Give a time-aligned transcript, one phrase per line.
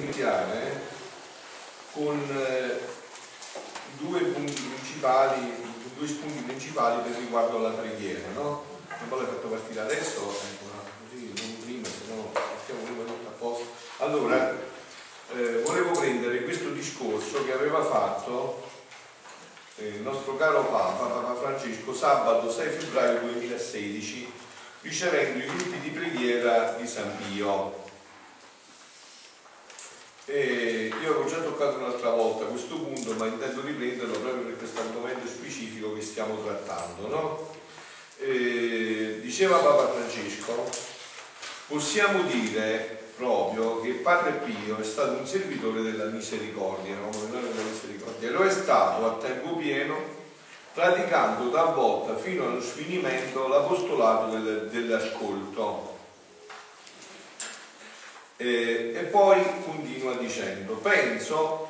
[0.00, 0.80] iniziare
[1.92, 2.78] con eh,
[3.98, 5.52] due punti principali,
[5.96, 8.64] due spunti principali per riguardo alla preghiera, no?
[9.08, 10.66] Non l'hai fatto partire adesso, ecco,
[11.08, 12.30] così non prima, se no
[12.62, 13.66] stiamo prima tutto a posto.
[13.98, 14.56] Allora,
[15.34, 18.68] eh, volevo prendere questo discorso che aveva fatto
[19.76, 24.32] eh, il nostro caro Papa, Papa Francesco, sabato 6 febbraio 2016,
[24.82, 27.79] ricevendo i gruppi di preghiera di San Pio.
[30.32, 34.80] E io avevo già toccato un'altra volta questo punto, ma intendo riprenderlo proprio per questo
[34.80, 37.08] argomento specifico che stiamo trattando.
[37.08, 37.58] No?
[39.20, 40.68] diceva Papa Francesco,
[41.66, 47.10] possiamo dire proprio che Padre Pio è stato un servitore della misericordia, no?
[47.28, 49.96] della misericordia, lo è stato a tempo pieno,
[50.74, 55.89] praticando talvolta fino allo sfinimento l'apostolato del, dell'ascolto.
[58.40, 61.68] E, e poi continua dicendo, penso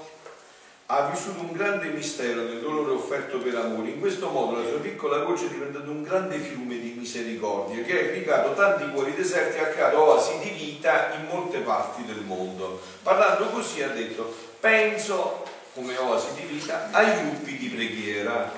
[0.86, 3.90] ha vissuto un grande mistero del dolore offerto per amore.
[3.90, 7.92] In questo modo la sua piccola voce è diventata un grande fiume di misericordia che
[7.92, 12.22] ha irrigato tanti cuori deserti e ha creato oasi di vita in molte parti del
[12.22, 12.80] mondo.
[13.02, 18.52] Parlando così ha detto, penso come oasi di vita ai gruppi di preghiera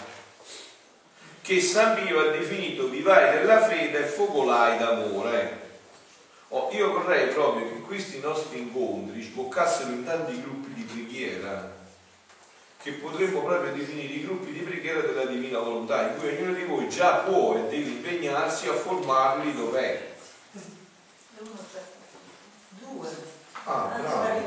[1.41, 5.62] che San Pio ha definito vivai della fede e focolai d'amore.
[6.55, 11.81] Oh, io vorrei proprio che questi nostri incontri sboccassero in tanti gruppi di preghiera
[12.77, 16.65] che potremmo proprio definire i gruppi di preghiera della divina volontà, in cui ognuno di
[16.65, 20.15] voi già può e deve impegnarsi a formarli dov'è.
[22.69, 23.09] Due.
[23.65, 24.41] Ah, brava.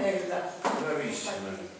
[0.81, 1.73] Bravissima.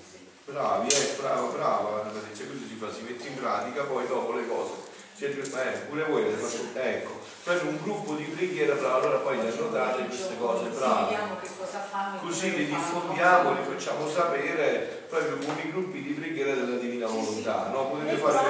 [0.46, 4.48] Bravi, eh, brava, brava, Patrizia, così si fa, si mette in pratica poi dopo le
[4.48, 4.72] cose.
[5.14, 9.38] Siete, eh, pure voi avete fatto, ecco, proprio un gruppo di preghiera, bravo, allora poi
[9.38, 11.16] le annotate queste cose, bravo.
[12.22, 17.70] Così le diffondiamo, le facciamo sapere proprio con i gruppi di preghiera della Divina Volontà,
[17.72, 17.90] no?
[17.90, 18.48] Potete fare...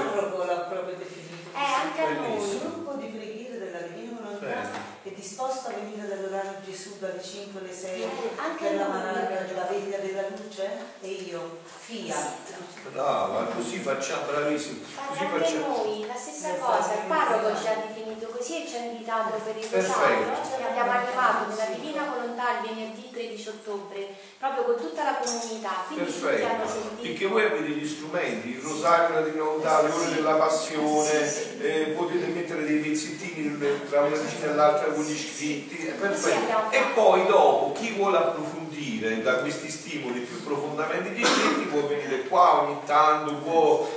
[1.55, 6.01] Eh, anche a noi, un gruppo di preghiera della Divina Volontà è disposto a venire
[6.01, 8.03] ad adorare Gesù dalle 5 alle 6
[8.37, 10.69] anche per la manata della veglia della luce
[11.01, 12.91] e io, Fiat.
[12.91, 14.79] Brava, così facciamo, bravissimo.
[15.07, 15.83] Così facciamo.
[15.83, 18.04] noi, la stessa cosa, il parroco ci ha definito
[18.45, 20.27] così e ci ha invitato per il rosario,
[20.69, 24.07] abbiamo animato nella Divina Volontà il venerdì 13 ottobre,
[24.37, 26.29] proprio con tutta la comunità, quindi Perfetto.
[26.29, 27.01] tutti hanno sentito.
[27.01, 31.41] Perché voi avete gli strumenti, il rosario, la Divina Volontà, le ore della passione, sì,
[31.41, 31.57] sì.
[31.59, 33.57] Eh, potete mettere dei pezzettini
[33.89, 36.71] tra una vicina e l'altra con gli scritti, perfetto.
[36.71, 42.27] E poi dopo chi vuole approfondire da questi stimoli più profondamente gli scritti può venire
[42.27, 43.87] qua ogni tanto, può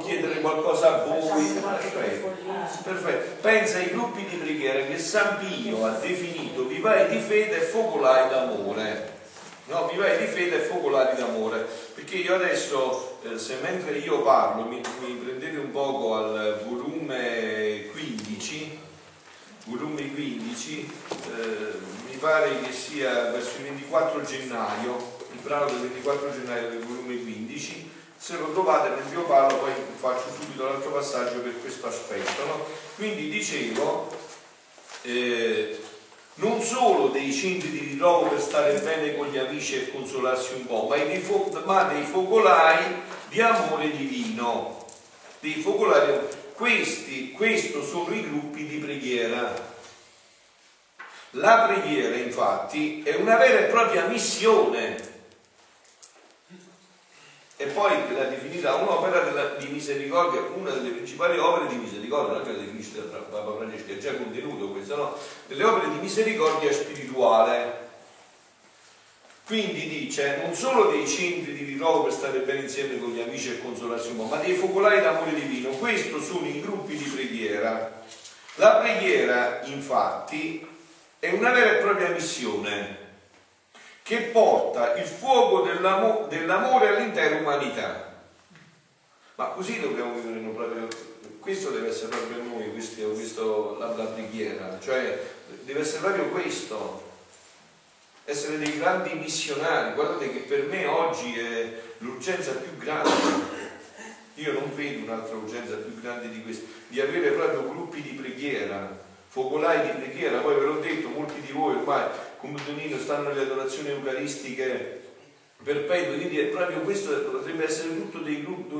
[0.00, 1.46] chiedere qualcosa a voi.
[1.52, 2.36] Perfetto.
[2.82, 3.40] Perfetto.
[3.40, 8.28] Pensa ai gruppi di preghiera che San Pio ha definito vivai di fede e focolai
[8.28, 9.16] d'amore.
[9.66, 11.66] No, vivai di fede e focolari d'amore.
[11.94, 17.86] Perché io adesso, eh, se mentre io parlo, mi, mi prendete un poco al volume
[17.92, 18.78] 15,
[19.64, 26.32] volume 15, eh, mi pare che sia verso il 24 gennaio, il brano del 24
[26.32, 27.87] gennaio del volume 15,
[28.18, 32.44] se lo trovate nel mio parlo poi faccio subito l'altro passaggio per questo aspetto.
[32.44, 32.64] No?
[32.96, 34.10] Quindi dicevo,
[35.02, 35.80] eh,
[36.34, 40.66] non solo dei centri di ritrovo per stare bene con gli amici e consolarsi un
[40.66, 44.84] po', ma dei, fo- ma dei focolai di amore divino.
[45.38, 46.18] Dei focolai,
[46.54, 49.76] questi, questo sono i gruppi di preghiera.
[51.32, 55.17] La preghiera, infatti, è una vera e propria missione.
[57.60, 62.42] E poi la definita un'opera della, di misericordia, una delle principali opere di misericordia, non
[62.42, 65.16] è che la definisce Papa Francesco, è già contenuto questo, no?
[65.48, 67.86] Delle opere di misericordia spirituale.
[69.44, 73.50] Quindi dice, non solo dei centri di ritrovo per stare bene insieme con gli amici
[73.50, 75.70] e po', ma dei focolai d'amore divino.
[75.70, 78.04] Questo sono i gruppi di preghiera.
[78.54, 80.64] La preghiera, infatti,
[81.18, 83.07] è una vera e propria missione
[84.08, 88.22] che porta il fuoco dell'amo- dell'amore all'intera umanità.
[89.34, 90.88] Ma così dobbiamo vivere proprio,
[91.40, 95.30] questo deve essere proprio noi, questo, questo, la, la preghiera, cioè
[95.60, 97.02] deve essere proprio questo,
[98.24, 99.92] essere dei grandi missionari.
[99.92, 103.10] Guardate che per me oggi è l'urgenza più grande.
[104.36, 109.04] Io non vedo un'altra urgenza più grande di questa, di avere proprio gruppi di preghiera
[109.28, 112.06] focolai di preghiera, poi ve l'ho detto, molti di voi ormai
[112.40, 115.02] come Tonino stanno nelle adorazioni eucaristiche
[115.62, 118.74] perpetue, quindi è proprio questo potrebbe essere tutto dei gruppi,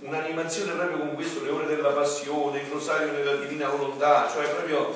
[0.00, 4.94] un'animazione proprio come questo, le ore della passione, il rosario nella divina volontà, cioè proprio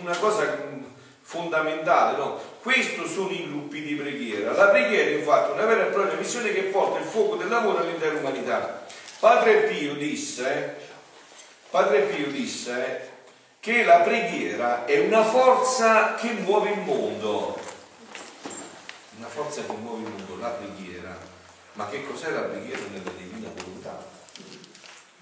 [0.00, 0.72] una cosa
[1.20, 2.40] fondamentale, no?
[2.60, 4.52] Questo sono i gruppi di preghiera.
[4.52, 8.16] La preghiera infatti è una vera e propria missione che porta il fuoco dell'amore all'intera
[8.16, 8.86] umanità.
[9.18, 10.76] Padre Pio disse,
[11.70, 13.12] Padre Pio disse
[13.64, 17.58] che la preghiera è una forza che muove il mondo.
[19.16, 21.18] Una forza che muove il mondo, la preghiera.
[21.72, 24.04] Ma che cos'è la preghiera nella divina volontà?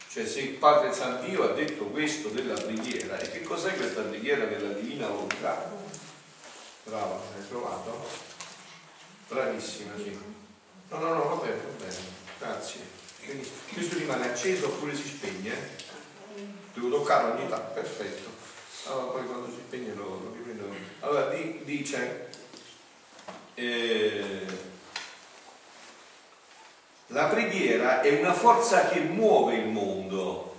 [0.09, 4.44] Cioè se il Padre San ha detto questo della preghiera, e che cos'è questa preghiera
[4.47, 5.71] nella divina volontà?
[6.83, 8.09] Brava, hai trovato?
[9.29, 10.19] Bravissima, sì.
[10.89, 11.97] No, no, no, va bene, va bene,
[12.41, 12.81] grazie.
[13.25, 15.91] Quindi questo rimane acceso oppure si spegne?
[16.75, 18.31] Devo toccarlo ogni tanto, perfetto.
[18.87, 20.75] Allora poi quando si spegne lo, lo riprendo.
[21.00, 22.29] Allora di, dice
[23.55, 24.46] eh,
[27.08, 30.56] la preghiera è una forza che muove il mondo.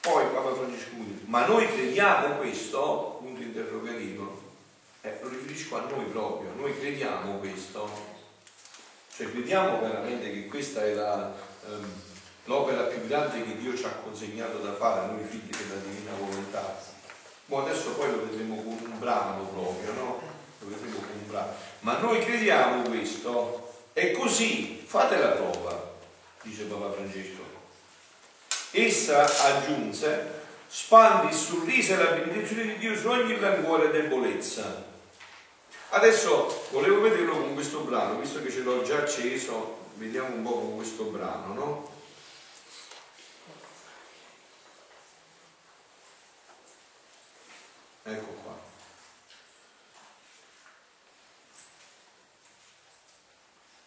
[0.00, 3.18] Poi Papa Francesco dice, ma noi crediamo questo?
[3.20, 4.42] Punto interrogativo.
[5.00, 7.88] Eh, lo riferisco a noi proprio, noi crediamo questo.
[9.14, 11.32] Cioè crediamo veramente che questa è la,
[11.66, 11.92] ehm,
[12.44, 15.93] l'opera più grande che Dio ci ha consegnato da fare, noi figli della divina.
[17.46, 20.20] Ma adesso poi lo vedremo con un brano proprio, no?
[20.60, 21.52] Lo vedremo con un brano.
[21.80, 25.94] Ma noi crediamo questo è così, fate la prova,
[26.42, 27.42] dice Papa Francesco.
[28.72, 34.84] Essa aggiunse, spandi e la benedizione di Dio su ogni languore e debolezza.
[35.90, 40.58] Adesso volevo vederlo con questo brano, visto che ce l'ho già acceso, vediamo un po'
[40.58, 41.93] con questo brano, no?
[48.06, 48.52] Ecco qua.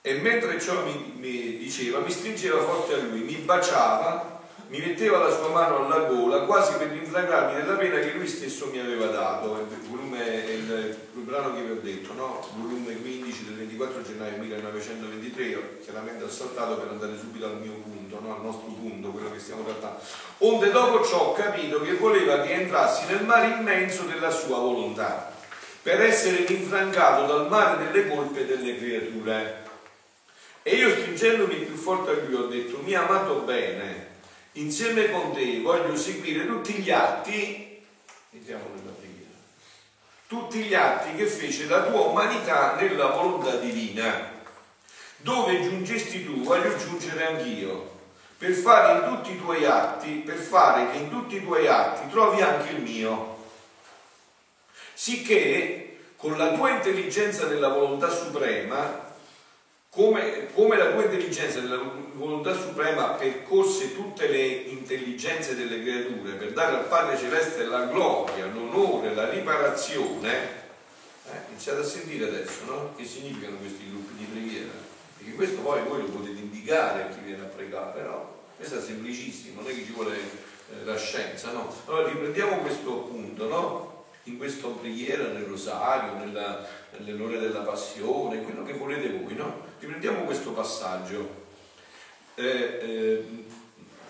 [0.02, 4.37] E mentre ciò mi, mi, diceva, mi stringeva forte a lui, mi baciava,
[4.70, 8.70] mi metteva la sua mano alla gola, quasi per rinfragarmi della pena che lui stesso
[8.72, 9.66] mi aveva dato.
[9.70, 12.46] Il volume il, il brano che vi ho detto, no?
[12.56, 17.74] Volume 15 del 24 gennaio 1923, io chiaramente ho saltato per andare subito al mio
[17.74, 18.36] punto, no?
[18.36, 20.00] al nostro punto, quello che stiamo trattando.
[20.40, 25.34] Onde dopo ciò ho capito che voleva che entrassi nel mare immenso della sua volontà,
[25.82, 29.66] per essere rinfrancato dal mare delle colpe delle creature
[30.68, 34.07] e io stringendomi più forte a lui ho detto, mi ha amato bene,
[34.60, 37.86] insieme con te voglio seguire tutti gli atti,
[38.32, 39.30] entriamo nella preghiera,
[40.28, 44.36] tutti gli atti che fece la tua umanità nella volontà divina.
[45.18, 47.96] Dove giungesti tu, voglio giungere anch'io,
[48.38, 52.08] per fare in tutti i tuoi atti, per fare che in tutti i tuoi atti
[52.10, 53.36] trovi anche il mio.
[54.94, 59.06] Sicché con la tua intelligenza nella volontà suprema
[59.90, 61.82] come, come, la tua intelligenza della
[62.18, 68.48] volontà suprema percorse tutte le intelligenze delle creature per dare al Padre Celeste la gloria,
[68.48, 70.34] l'onore, la riparazione,
[71.26, 72.94] eh, iniziate a sentire adesso no?
[72.96, 74.72] che significano questi gruppi di preghiera,
[75.18, 78.36] perché questo poi voi lo potete indicare a chi viene a pregare, no?
[78.56, 81.72] Questo è semplicissimo, non è che ci vuole eh, la scienza, no?
[81.86, 84.06] Allora riprendiamo questo punto, no?
[84.24, 86.68] In questa preghiera, nel rosario, nella,
[86.98, 89.62] nell'ora della passione, quello che volete voi, no?
[89.80, 91.46] Riprendiamo questo passaggio.
[92.40, 93.26] Eh, eh,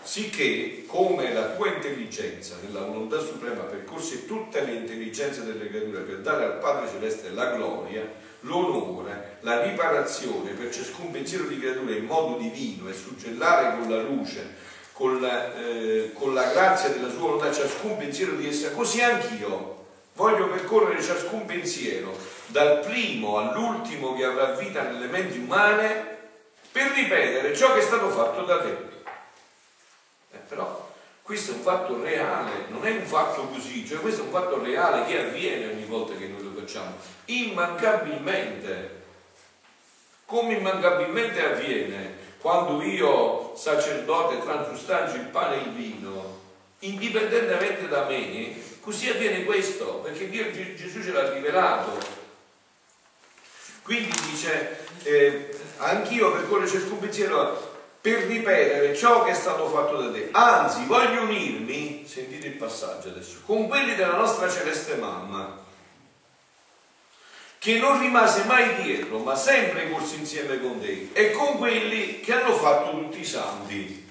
[0.03, 6.17] sicché come la tua intelligenza nella volontà suprema percorse tutte le intelligenze delle creature per
[6.17, 8.05] dare al Padre Celeste la gloria,
[8.41, 14.01] l'onore, la riparazione per ciascun pensiero di creatura in modo divino e suggellare con la
[14.01, 14.55] luce,
[14.91, 19.85] con la, eh, con la grazia della sua volontà ciascun pensiero di essa, così anch'io
[20.15, 22.13] voglio percorrere ciascun pensiero
[22.47, 26.15] dal primo all'ultimo che avrà vita nelle menti umane
[26.77, 28.77] per ripetere ciò che è stato fatto da te.
[30.31, 30.93] Eh, però
[31.23, 34.63] questo è un fatto reale, non è un fatto così, cioè questo è un fatto
[34.63, 39.01] reale che avviene ogni volta che noi lo facciamo, immancabilmente,
[40.25, 46.41] come immancabilmente avviene quando io, sacerdote, transustancio il pane e il vino,
[46.79, 51.97] indipendentemente da me, così avviene questo, perché Dio, Gesù ce l'ha rivelato,
[53.81, 60.11] quindi dice, eh, anch'io percorro ciascun pensiero per ripetere ciò che è stato fatto da
[60.11, 60.29] te.
[60.31, 65.65] Anzi, voglio unirmi, sentite il passaggio adesso, con quelli della nostra celeste mamma,
[67.59, 72.33] che non rimase mai dietro, ma sempre corso insieme con te, e con quelli che
[72.33, 74.05] hanno fatto tutti i santi.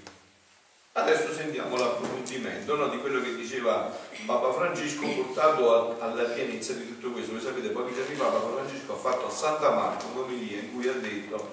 [0.98, 7.10] Adesso sentiamo l'approfondimento no, di quello che diceva Papa Francesco portato alla pienezza di tutto
[7.10, 7.32] questo.
[7.32, 10.88] Voi sapete, pochi giorni fa Papa Francesco ha fatto a Santa Marco un'omelia in cui
[10.88, 11.52] ha detto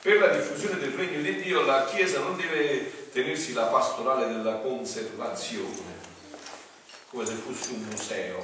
[0.00, 4.58] per la diffusione del regno di Dio la Chiesa non deve tenersi la pastorale della
[4.58, 5.98] conservazione,
[7.10, 8.38] come se fosse un museo,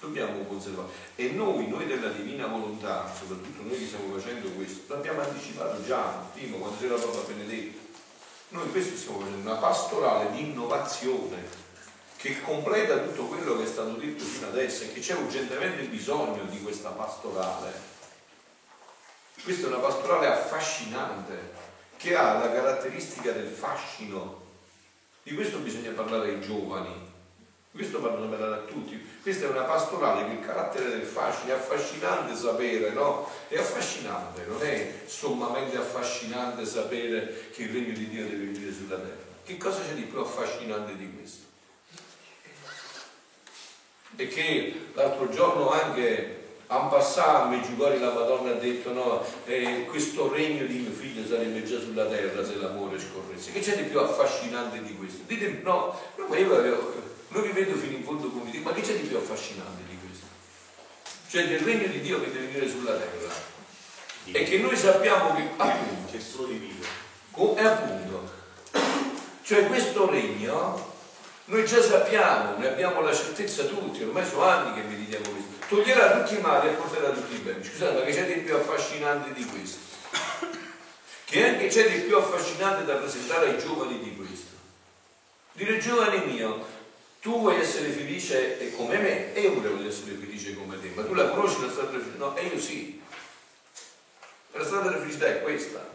[0.00, 0.88] dobbiamo conservare.
[1.14, 6.24] E noi, noi della divina volontà, soprattutto noi che stiamo facendo questo, l'abbiamo anticipato già
[6.32, 7.81] prima, quando c'era Papa Benedetto.
[8.52, 11.42] Noi questo stiamo facendo, una pastorale di innovazione
[12.16, 16.44] che completa tutto quello che è stato detto fino adesso e che c'è urgentemente bisogno
[16.44, 17.72] di questa pastorale.
[19.42, 21.50] Questa è una pastorale affascinante,
[21.96, 24.40] che ha la caratteristica del fascino.
[25.22, 27.01] Di questo bisogna parlare ai giovani,
[27.72, 29.00] questo vanno parlare a tutti.
[29.22, 33.28] Questa è una pastorale che il carattere del fascino è affascinante sapere, no?
[33.48, 38.96] È affascinante, non è sommamente affascinante sapere che il regno di Dio deve venire sulla
[38.96, 39.30] terra.
[39.44, 41.40] Che cosa c'è di più affascinante di questo?
[44.16, 50.30] E che l'altro giorno anche a passato Meggiugori la Madonna ha detto no, eh, questo
[50.30, 53.52] regno di mio figlio sarebbe già sulla terra se l'amore scorresse.
[53.52, 55.22] Che c'è di più affascinante di questo?
[55.26, 58.74] Ditemi no, no ma io avevo, non vi vedo fino in fondo come dico, ma
[58.74, 60.26] che c'è di più affascinante di questo?
[61.28, 63.32] Cioè del regno di Dio che deve venire sulla terra.
[64.24, 64.36] Dio.
[64.36, 66.84] E che noi sappiamo che appunto, c'è solo divino.
[67.34, 68.30] E appunto,
[69.42, 70.94] cioè questo regno,
[71.46, 75.66] noi già sappiamo, ne abbiamo la certezza tutti, ormai sono anni che meditiamo questo.
[75.68, 77.64] Toglierà tutti i mali e porterà tutti i beni.
[77.64, 79.78] Scusate, ma che c'è di più affascinante di questo?
[81.24, 84.50] Che anche c'è di più affascinante da presentare ai giovani di questo.
[85.52, 86.66] Dire giovane mio,
[87.22, 91.14] tu vuoi essere felice come me e io voglio essere felice come te, ma tu
[91.14, 92.24] la conosci la strada della felicità?
[92.24, 93.00] No, e io sì.
[94.50, 95.88] La strada della felicità è questa.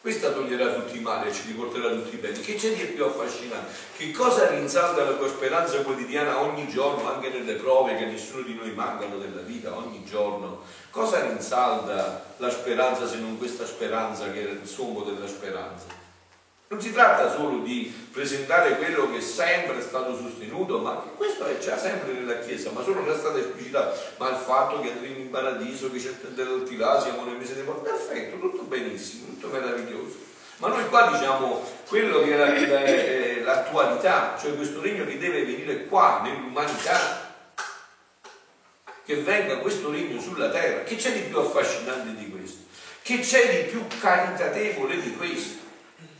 [0.00, 2.40] Questa toglierà tutti i mali e ci riporterà tutti i beni.
[2.40, 3.72] Che c'è di più affascinante?
[3.96, 8.54] Che cosa rinsalda la tua speranza quotidiana ogni giorno, anche nelle prove che nessuno di
[8.54, 10.62] noi mancano della vita, ogni giorno?
[10.90, 16.03] Cosa rinsalda la speranza se non questa speranza che è il sommo della speranza?
[16.74, 21.46] Non si tratta solo di presentare quello che è sempre stato sostenuto, ma che questo
[21.46, 23.96] è già sempre nella Chiesa, ma solo non è stato esplicitato.
[24.16, 27.62] Ma il fatto che andremo in paradiso, che c'è il là, siamo nel mese dei
[27.62, 30.16] morti, perfetto, tutto benissimo, tutto meraviglioso.
[30.56, 36.22] Ma noi qua diciamo quello che è l'attualità, cioè questo regno che deve venire qua,
[36.24, 37.36] nell'umanità,
[39.04, 40.82] che venga questo regno sulla terra.
[40.82, 42.62] Che c'è di più affascinante di questo?
[43.00, 45.62] Che c'è di più caritatevole di questo?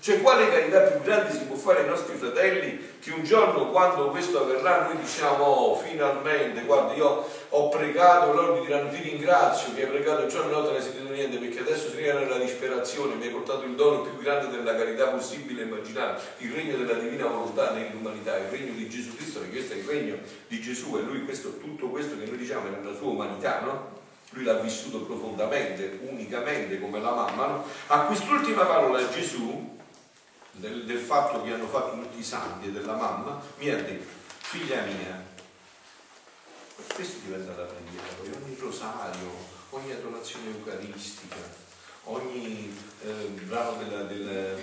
[0.04, 4.10] Cioè quale carità più grande si può fare ai nostri fratelli che un giorno quando
[4.10, 9.72] questo avverrà noi diciamo oh, finalmente, guarda io ho pregato, loro mi diranno ti ringrazio
[9.72, 12.36] che hai pregato giorno e notte non hai sentito niente perché adesso si rientra nella
[12.36, 16.98] disperazione, mi hai portato il dono più grande della carità possibile immaginare, il regno della
[17.00, 20.18] divina volontà nell'umanità, il regno di Gesù Cristo, perché questo è il regno
[20.48, 24.02] di Gesù e lui questo, tutto questo che noi diciamo è nella sua umanità, no?
[24.32, 27.64] Lui l'ha vissuto profondamente, unicamente come la mamma, no?
[27.86, 29.72] A quest'ultima parola Gesù
[30.54, 34.06] del, del fatto che hanno fatto tutti i santi e della mamma, mi ha detto,
[34.38, 35.22] figlia mia,
[36.94, 39.30] questo diventa la preghiera, poi ogni rosario,
[39.70, 41.36] ogni adorazione eucaristica,
[42.04, 43.12] ogni eh,
[43.44, 44.56] brano della, della,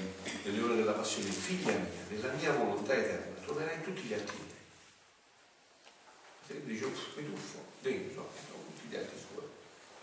[0.44, 4.50] delle ore della passione, figlia mia, nella mia volontà eterna, troverai tutti gli altri miei.
[6.48, 9.46] Se dice, mi tuffo dentro, ho tutti gli altri suoi.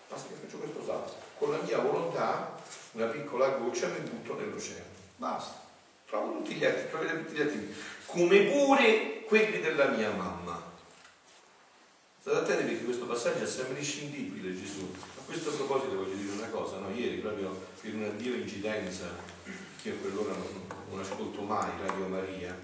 [0.08, 1.14] Basta che faccio questo salto.
[1.38, 2.56] Con la mia volontà,
[2.92, 4.96] una piccola goccia mi butto nell'oceano.
[5.16, 5.66] Basta
[6.08, 7.74] trovo tutti gli altri, trovate tutti gli altri,
[8.06, 10.76] come pure quelli della mia mamma.
[12.20, 14.90] State attenti perché questo passaggio è sempre inscindibile Gesù.
[15.18, 16.90] A questo proposito voglio dire una cosa, no?
[16.90, 19.06] ieri proprio per una dio incidenza,
[19.82, 22.58] che a quell'ora non, non ascolto mai Radio Maria,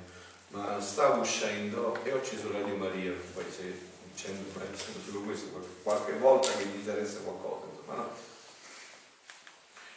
[0.48, 4.44] ma stavo uscendo e ho acceso Radio Maria, poi se dicendo
[5.04, 8.32] solo questo, qualche volta che mi interessa qualcosa, insomma no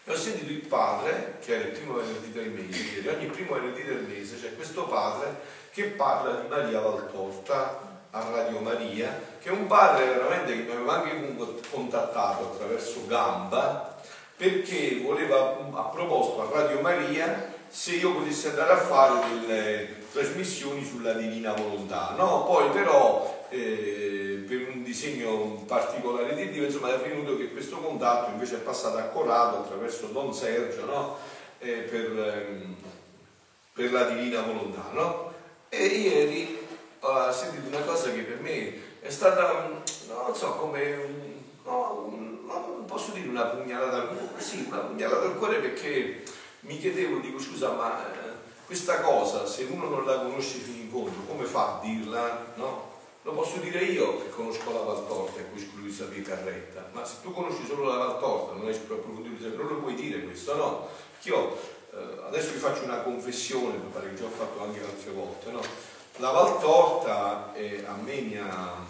[0.07, 3.83] e ho sentito il padre, che era il primo venerdì del mese, ogni primo venerdì
[3.83, 5.35] del mese c'è questo padre
[5.69, 7.77] che parla di Maria Valtorta
[8.11, 11.35] a Radio Maria, che è un padre veramente che mi aveva anche
[11.69, 13.97] contattato attraverso Gamba,
[14.37, 20.85] perché voleva, ha proposto a Radio Maria se io potessi andare a fare delle trasmissioni
[20.85, 22.13] sulla divina volontà.
[22.15, 22.45] No?
[22.45, 24.16] Poi però eh,
[24.47, 28.97] per un disegno particolare di Dio, insomma è venuto che questo contatto invece è passato
[28.97, 31.17] a Corrado attraverso Don Sergio no?
[31.59, 32.75] eh, per, ehm,
[33.73, 34.89] per, la divina volontà.
[34.93, 35.33] No?
[35.67, 36.65] E ieri
[37.01, 39.67] ho sentito una cosa che per me è stata,
[40.07, 41.33] non so, come un,
[41.65, 46.23] no, un, posso dire una pugnalata, sì, una pugnalata al cuore perché
[46.61, 48.29] mi chiedevo, dico scusa, ma eh,
[48.65, 52.53] questa cosa, se uno non la conosce fino in fondo, come fa a dirla?
[52.55, 52.95] No?
[53.27, 57.17] Lo posso dire io che conosco la Valtorta e cui lui sapeva Carretta, ma se
[57.21, 60.87] tu conosci solo la Valtorta, non hai approfondito, non lo puoi dire questo, no?
[61.23, 61.57] Io
[61.91, 65.51] eh, adesso vi faccio una confessione, mi pare che già ho fatto anche altre volte,
[65.51, 65.59] no?
[66.19, 68.85] La Valtorta eh, a me mi ha,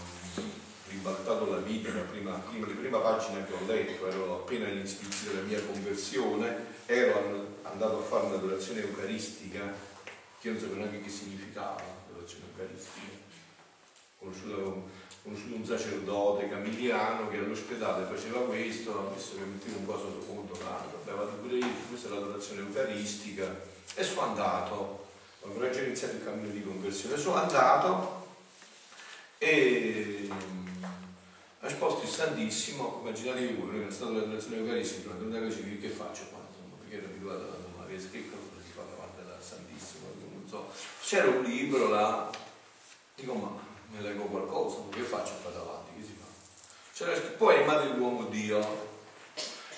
[0.88, 5.41] ribaltato la vita, la prima, prima, prima pagina che ho letto, ero appena all'inizio della
[5.48, 9.62] mia conversione, ero andato a fare un'adorazione eucaristica,
[10.39, 13.16] che io non sapevo neanche che significava l'adorazione eucaristica.
[14.27, 14.89] Ho conosciuto,
[15.24, 20.25] conosciuto, un sacerdote camiliano che all'ospedale faceva questo, ha messo che metteva un po' sotto
[20.25, 20.57] conto,
[21.41, 23.55] pure io, questa è l'adorazione eucaristica,
[23.96, 25.07] e sono andato,
[25.43, 28.25] avevo già iniziato il cammino di conversione, sono andato
[29.38, 30.27] e
[31.60, 35.89] ha esposto il Santissimo, immaginatevi voi, noi è stato la relazione eucaristica, una così, che
[35.89, 36.39] faccio qua?
[36.79, 40.69] Perché ero abituato a Maria che cosa si fa davanti al Santissimo, non so.
[41.01, 42.29] C'era un libro là,
[43.15, 43.66] dico ma
[43.98, 46.27] me leggo qualcosa, che faccio qua davanti, che si fa?
[46.94, 48.60] C'era scritto poema dell'uomo Dio,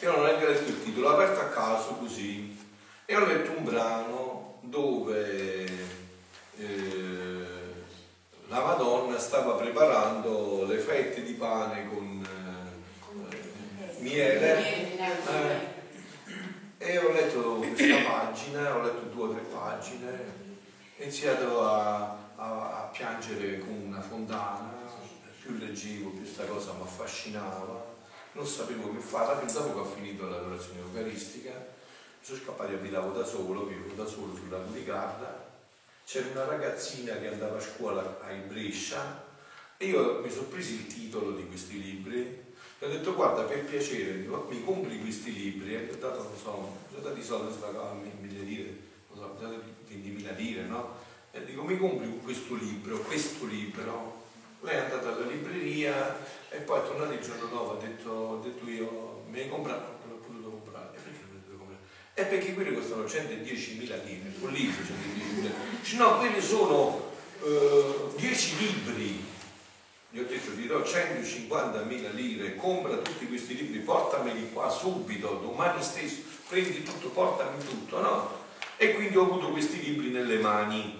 [0.02, 2.58] io non ho neanche letto il titolo, l'ho aperto a caso così,
[3.06, 5.98] e ho letto un brano dove...
[6.58, 7.40] Eh,
[8.50, 12.28] la Madonna stava preparando le fette di pane con
[13.30, 14.98] eh, miele.
[14.98, 15.78] Eh,
[16.80, 20.08] e ho letto questa pagina, ho letto due o tre pagine,
[20.98, 24.74] ho iniziato a, a, a piangere come una fontana,
[25.42, 27.86] più leggevo, più questa cosa mi affascinava,
[28.32, 31.54] non sapevo che fare, pensavo che ho finito l'adorazione eucaristica,
[32.22, 35.48] sono scappato e abitavo da solo, vivo da solo sulla Curicarda
[36.10, 39.24] c'era una ragazzina che andava a scuola a Brescia
[39.78, 42.48] e io mi sono preso il titolo di questi libri.
[42.80, 45.76] E ho detto guarda per piacere mi compri questi libri.
[45.76, 48.76] E ho dato non so, ho dato i soldi a mille lire,
[49.14, 49.46] non so,
[49.88, 50.96] 20.000 lire, no?
[51.32, 54.18] E dico mi compri questo libro, questo libro.
[54.62, 56.18] Lei è andata alla libreria
[56.50, 60.00] e poi è tornata il giorno dopo, ha detto, detto io mi hai comprato?
[62.20, 65.52] è perché quelli costano 110.000 lire, un libro 110.000 lire.
[65.96, 67.12] No, quelli sono
[67.44, 69.26] eh, 10 libri.
[70.12, 75.82] Gli ho detto ti do 150.000 lire, compra tutti questi libri, portameli qua subito, domani
[75.84, 78.38] stesso, prendi tutto, portami tutto, no?
[78.76, 81.00] E quindi ho avuto questi libri nelle mani,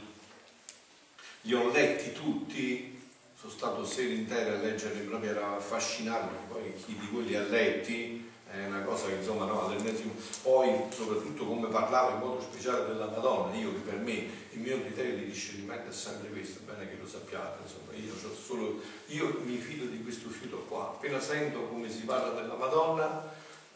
[1.42, 3.00] li ho letti tutti,
[3.40, 7.44] sono stato sera intera a leggerli, proprio era affascinato, poi chi di voi li ha
[7.44, 12.88] letti, è una cosa che insomma no, all'ennesimo, poi soprattutto come parlava in modo speciale
[12.88, 16.62] della Madonna, io che per me il mio criterio di discernimento è sempre questo, è
[16.64, 21.20] bene che lo sappiate, insomma, io, solo, io mi fido di questo fiuto qua, appena
[21.20, 23.32] sento come si parla della Madonna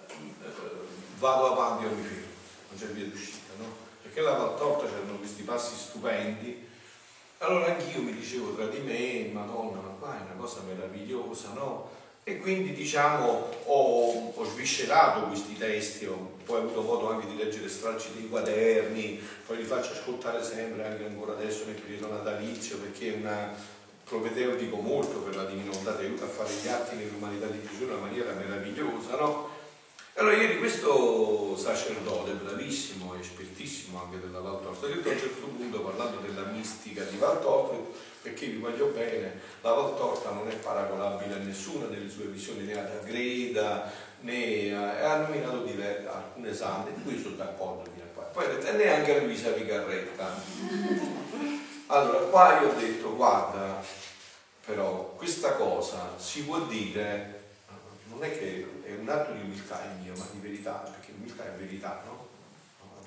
[0.10, 0.48] eh,
[1.20, 2.28] vado avanti o mi fermo,
[2.70, 3.66] non c'è via d'uscita, no?
[4.02, 6.68] Perché la Valtorta c'erano questi passi stupendi,
[7.44, 11.90] allora anch'io mi dicevo tra di me, Madonna, ma qua è una cosa meravigliosa, no?
[12.24, 17.68] E quindi diciamo ho, ho sviscerato questi testi, ho poi avuto modo anche di leggere
[17.68, 23.14] stralci dei quaderni, poi li faccio ascoltare sempre anche ancora adesso nel periodo natalizio perché
[23.14, 23.54] è una
[24.06, 27.84] propedeutico molto per la Divina Volontà, ti aiuta a fare gli atti nell'umanità di Gesù
[27.84, 29.50] in una maniera meravigliosa, no?
[30.16, 35.82] Allora ieri questo sacerdote, bravissimo, espertissimo anche della Val Torta, io a un certo punto
[35.82, 37.76] parlando della mistica di Val Torta,
[38.22, 42.80] perché vi voglio bene, la Valtorta non è paragonabile a nessuna delle sue visioni né
[42.80, 47.92] ad Agreda né a, ha nominato diverse, alcune sante, di cui sono d'accordo
[48.34, 48.46] poi
[48.76, 50.42] neanche a Luisa Picarretta
[51.86, 53.80] allora qua io ho detto guarda
[54.66, 57.43] però questa cosa si può dire
[58.14, 61.46] non è che è un atto di umiltà il mio ma di verità perché l'umiltà
[61.46, 62.28] è verità no?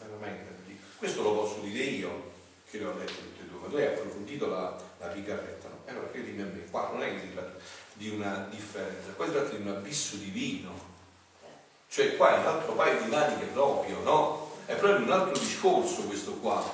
[0.00, 0.56] veramente
[0.98, 2.32] questo lo posso dire io
[2.70, 5.78] che le ho letto tutte e due ma tu hai approfondito la, la picarretta, no?
[5.86, 7.58] allora credimi a me, qua non è che si tratta
[7.92, 10.72] di una differenza, qua si tratta di un abisso divino,
[11.88, 14.50] cioè qua è un altro paio di maniche proprio, no?
[14.66, 16.64] È proprio un altro discorso questo qua,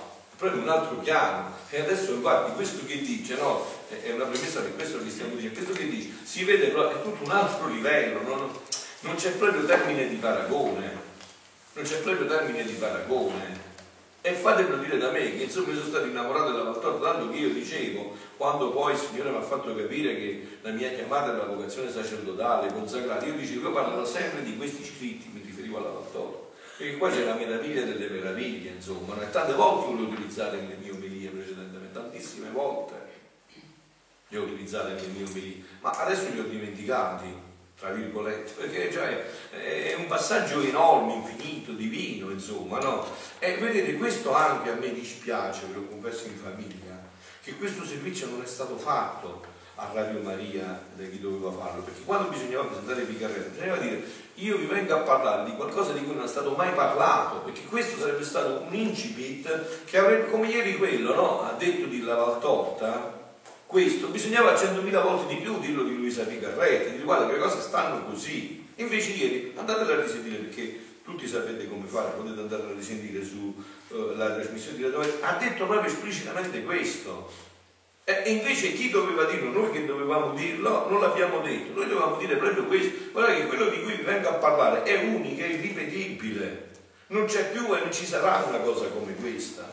[0.42, 1.54] proprio un altro piano.
[1.70, 3.64] E adesso infatti questo che dice, no?
[3.88, 7.02] È una premessa per questo che stiamo dicendo, questo che dice, si vede proprio, è
[7.02, 8.60] tutto un altro livello, no?
[9.00, 10.98] non c'è proprio termine di paragone,
[11.74, 13.70] non c'è proprio termine di paragone.
[14.20, 17.38] E fatemelo dire da me, che insomma io sono stato innamorato della Valtorta, tanto che
[17.38, 21.36] io dicevo, quando poi il Signore mi ha fatto capire che la mia chiamata è
[21.36, 25.90] la vocazione sacerdotale, consacrata, io dicevo, io parlerò sempre di questi scritti, mi riferivo alla
[25.90, 26.31] Valtorta,
[26.82, 30.56] perché qua c'è la meraviglia delle meraviglie, insomma, e tante volte io le ho utilizzate
[30.56, 32.94] nelle mie omelie precedentemente, tantissime volte
[34.26, 39.24] le ho utilizzate nelle mie omelie, ma adesso li ho dimenticati tra virgolette, perché cioè,
[39.50, 43.04] è un passaggio enorme, infinito, divino, insomma, no?
[43.38, 47.00] E vedete, questo anche a me dispiace, ve lo confesso in famiglia,
[47.42, 49.44] che questo servizio non è stato fatto
[49.76, 54.02] a Radio Maria da chi doveva farlo, perché quando bisognava presentare Picarretta bisognava dire
[54.34, 57.64] io vi vengo a parlare di qualcosa di cui non è stato mai parlato, perché
[57.64, 61.42] questo sarebbe stato un incipit che avrebbe, come ieri quello, no?
[61.42, 63.20] ha detto di la Valtorta,
[63.66, 67.60] questo, bisognava centomila volte di più dirlo di Luisa Picarretti, di guarda che le cose
[67.60, 68.68] stanno così.
[68.76, 73.54] Invece ieri andatela a risentire perché tutti sapete come fare, potete andare a risentire sulla
[73.88, 77.50] uh, trasmissione di Radio ha detto proprio esplicitamente questo.
[78.04, 79.50] E invece chi doveva dirlo?
[79.50, 83.10] Noi che dovevamo dirlo non l'abbiamo detto, noi dovevamo dire proprio questo.
[83.12, 86.70] Guarda che quello di cui vi vengo a parlare è unico, è irripetibile.
[87.08, 89.68] Non c'è più e non ci sarà una cosa come questa.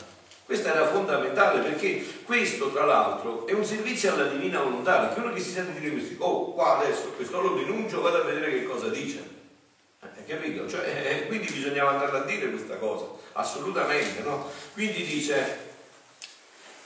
[0.46, 5.40] Questa era fondamentale perché questo, tra l'altro, è un servizio alla divina volontà, uno che
[5.40, 8.90] si sente dire così, oh, qua adesso questo lo denuncio, vado a vedere che cosa
[8.90, 9.24] dice.
[10.02, 10.68] Eh, capito?
[10.68, 14.50] Cioè, eh, eh quindi bisognava andare a dire questa cosa, assolutamente, no?
[14.74, 15.69] Quindi dice,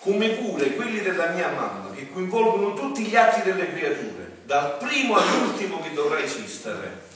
[0.03, 5.15] come pure quelli della mia mamma, che coinvolgono tutti gli atti delle creature, dal primo
[5.15, 7.11] all'ultimo che dovrà esistere.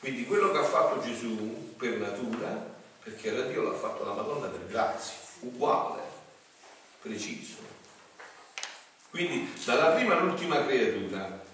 [0.00, 4.46] Quindi quello che ha fatto Gesù per natura, perché era Dio, l'ha fatto la Madonna
[4.46, 6.00] per grazia uguale,
[7.02, 7.56] preciso.
[9.10, 11.44] Quindi dalla prima all'ultima creatura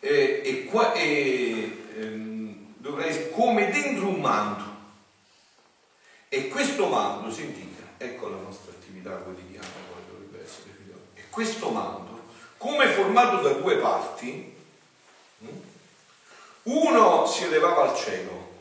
[0.00, 4.66] eh, e, qua, eh, ehm, dovrei come dentro un manto.
[6.28, 10.68] E questo manto, sentite, ecco la nostra attività quotidiana come dovrebbe essere.
[11.14, 12.22] E questo manto,
[12.56, 14.54] come formato da due parti,
[15.38, 15.60] hm,
[16.62, 18.56] uno si elevava al cielo,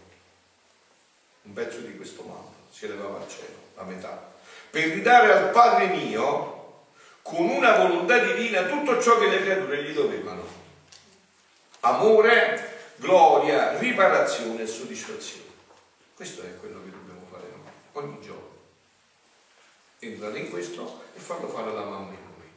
[1.43, 4.33] un pezzo di questo manto si elevava al cielo, la metà,
[4.69, 6.55] per ridare al Padre mio,
[7.21, 10.45] con una volontà divina, tutto ciò che le creature gli dovevano.
[11.81, 15.45] Amore, gloria, riparazione e soddisfazione.
[16.15, 17.71] Questo è quello che dobbiamo fare noi,
[18.03, 18.46] ogni giorno.
[19.99, 22.47] Entrare in questo e farlo fare alla mamma in noi.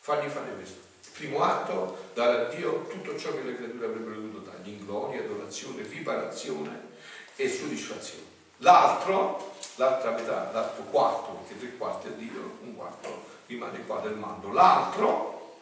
[0.00, 0.78] Fargli fare questo.
[1.14, 5.20] Primo atto, dare a Dio tutto ciò che le creature avrebbero dovuto dargli in gloria,
[5.20, 6.88] adorazione, riparazione
[7.36, 8.24] e soddisfazione.
[8.58, 14.14] L'altro, l'altra metà, l'altro quarto, perché tre quarti a Dio, un quarto rimane qua del
[14.14, 14.52] mando.
[14.52, 15.56] L'altro,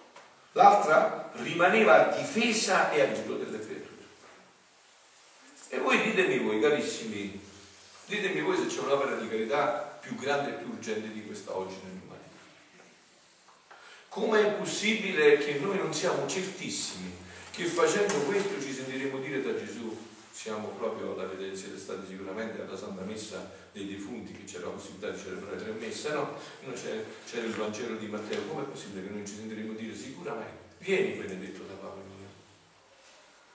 [0.52, 3.86] l'altra rimaneva a difesa e aiuto delle creature.
[5.68, 7.40] E voi ditemi voi, carissimi,
[8.06, 11.76] ditemi voi se c'è un'opera di carità più grande e più urgente di questa oggi
[11.84, 12.16] nell'umanità.
[14.08, 17.12] Come è possibile che noi non siamo certissimi
[17.50, 22.76] che facendo questo ci sentiremo dire da Gesù siamo proprio alla siete stati sicuramente alla
[22.76, 26.38] Santa Messa dei defunti che c'era la possibilità di celebrare le messe, no?
[26.72, 31.64] C'era il Vangelo di Matteo, com'è possibile che noi ci sentiremo dire sicuramente, vieni benedetto
[31.64, 32.28] da Padre mio.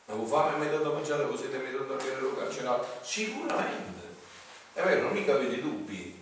[0.05, 2.19] Avevo fame e mi hai dato a mangiare, così te mi hai dato a bere
[2.19, 2.85] lo carcerato.
[3.01, 4.01] Sicuramente.
[4.73, 6.21] È vero, non mica avete dubbi.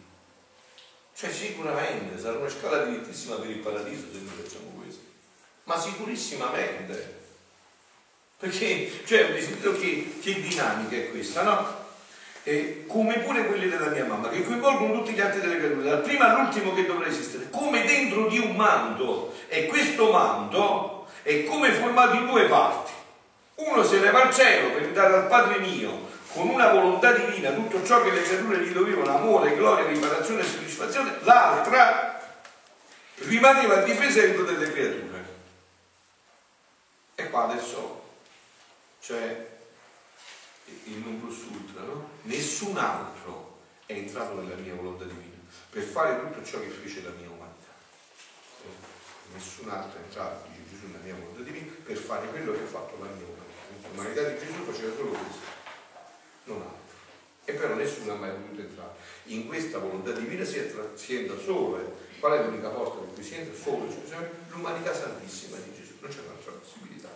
[1.21, 5.03] Cioè sicuramente sarà una scala direttissima per il paradiso se noi facciamo questo.
[5.65, 7.19] Ma sicurissimamente.
[8.39, 11.77] Perché cioè, un desiderio che, che dinamica è questa, no?
[12.41, 16.01] Eh, come pure quelli della mia mamma, che coinvolgono tutti gli altri delle creature, dal
[16.01, 19.35] primo all'ultimo che dovrà esistere, come dentro di un manto.
[19.47, 22.93] E questo manto è come formato in due parti.
[23.57, 27.83] Uno si eleva al cielo per dare al Padre mio, con una volontà divina, tutto
[27.83, 32.19] ciò che le creature gli dovevano, amore, gloria, riparazione e soddisfazione, l'altra
[33.15, 35.25] rimaneva a difesa delle creature.
[37.15, 38.01] E qua adesso
[38.99, 39.49] cioè
[40.85, 42.09] il non plus ultra, no?
[42.23, 45.35] Nessun altro è entrato nella mia volontà divina
[45.69, 47.71] per fare tutto ciò che fece la mia umanità.
[49.33, 52.67] Nessun altro è entrato, dice Gesù, nella mia volontà divina per fare quello che ha
[52.67, 53.87] fatto la mia umanità.
[53.89, 55.50] L'umanità di Gesù faceva solo questo,
[56.45, 56.79] non altro.
[57.45, 58.89] E però nessuno ha mai potuto entrare.
[59.25, 62.09] In questa volontà divina si entra, si entra solo.
[62.19, 63.59] Qual è l'unica porta per cui si entra?
[63.59, 67.09] Solo cioè, l'umanità santissima di Gesù, non c'è un'altra possibilità.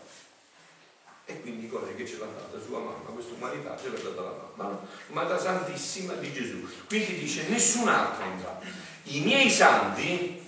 [1.28, 3.10] E quindi cos'è che ce l'ha data sua mamma?
[3.10, 4.88] Questa umanità ce l'ha data la mamma?
[5.08, 6.68] L'umanità santissima di Gesù.
[6.88, 8.66] Quindi dice nessun altro è entrato.
[9.04, 10.44] I miei santi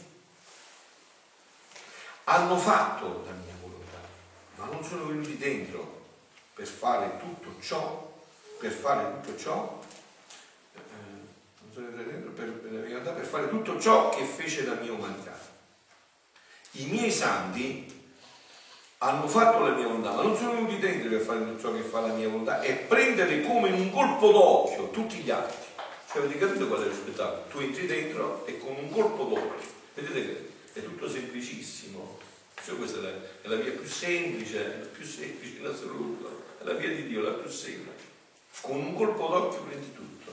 [2.26, 4.00] hanno fatto la mia volontà,
[4.56, 6.06] ma non sono venuti dentro
[6.54, 8.07] per fare tutto ciò,
[8.60, 9.82] per fare tutto ciò,
[10.76, 10.80] eh,
[11.74, 15.38] non venuti dentro per, per, per fare tutto ciò che fece la mia umanità.
[16.72, 17.96] I miei santi
[19.00, 22.02] hanno fatto la mia volontà, ma non sono venuti dentro per fare ciò che fa
[22.02, 25.66] la mia volontà, è prendere come in un colpo d'occhio tutti gli altri.
[26.12, 27.44] Cioè avete capito qual è il spettacolo?
[27.50, 32.18] Tu entri dentro e con un colpo d'occhio, vedete che è tutto semplicissimo.
[32.64, 36.64] Cioè questa è la, è la via più semplice, la più semplice in assoluto, è
[36.64, 37.97] la via di Dio, la più semplice.
[38.62, 40.32] Con un colpo d'occhio prendi tutto.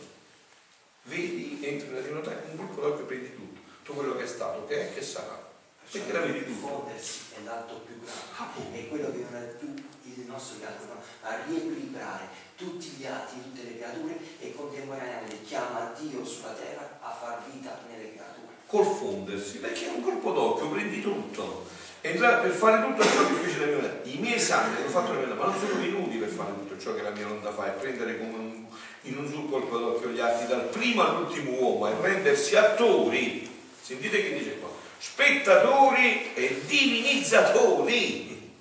[1.05, 3.61] Vedi, entri nella divinità e con un colpo d'occhio prendi tutto.
[3.83, 5.53] Tutto quello che è stato, che è, che sarà.
[5.91, 6.53] Perché la vedi tu?
[6.53, 10.87] Fondersi è l'atto più grande, ah, è quello che non è più il nostro caso,
[10.87, 11.03] no?
[11.23, 17.11] a riequilibrare tutti gli atti, tutte le creature e contemporaneamente chiama Dio sulla terra a
[17.11, 18.53] far vita nelle creature.
[18.67, 21.67] col fondersi, perché un colpo d'occhio prendi tutto.
[22.07, 25.15] E per fare tutto ciò che fece la mia volontà, i miei santi hanno fatto
[25.15, 27.51] la mia volontà, ma non sono venuti per fare tutto ciò che la mia volontà
[27.51, 28.67] fa, e prendere come un,
[29.05, 33.51] in un sul colpo d'occhio gli atti dal primo all'ultimo uomo e rendersi attori.
[33.81, 38.53] Sentite che dice qua, spettatori e divinizzatori.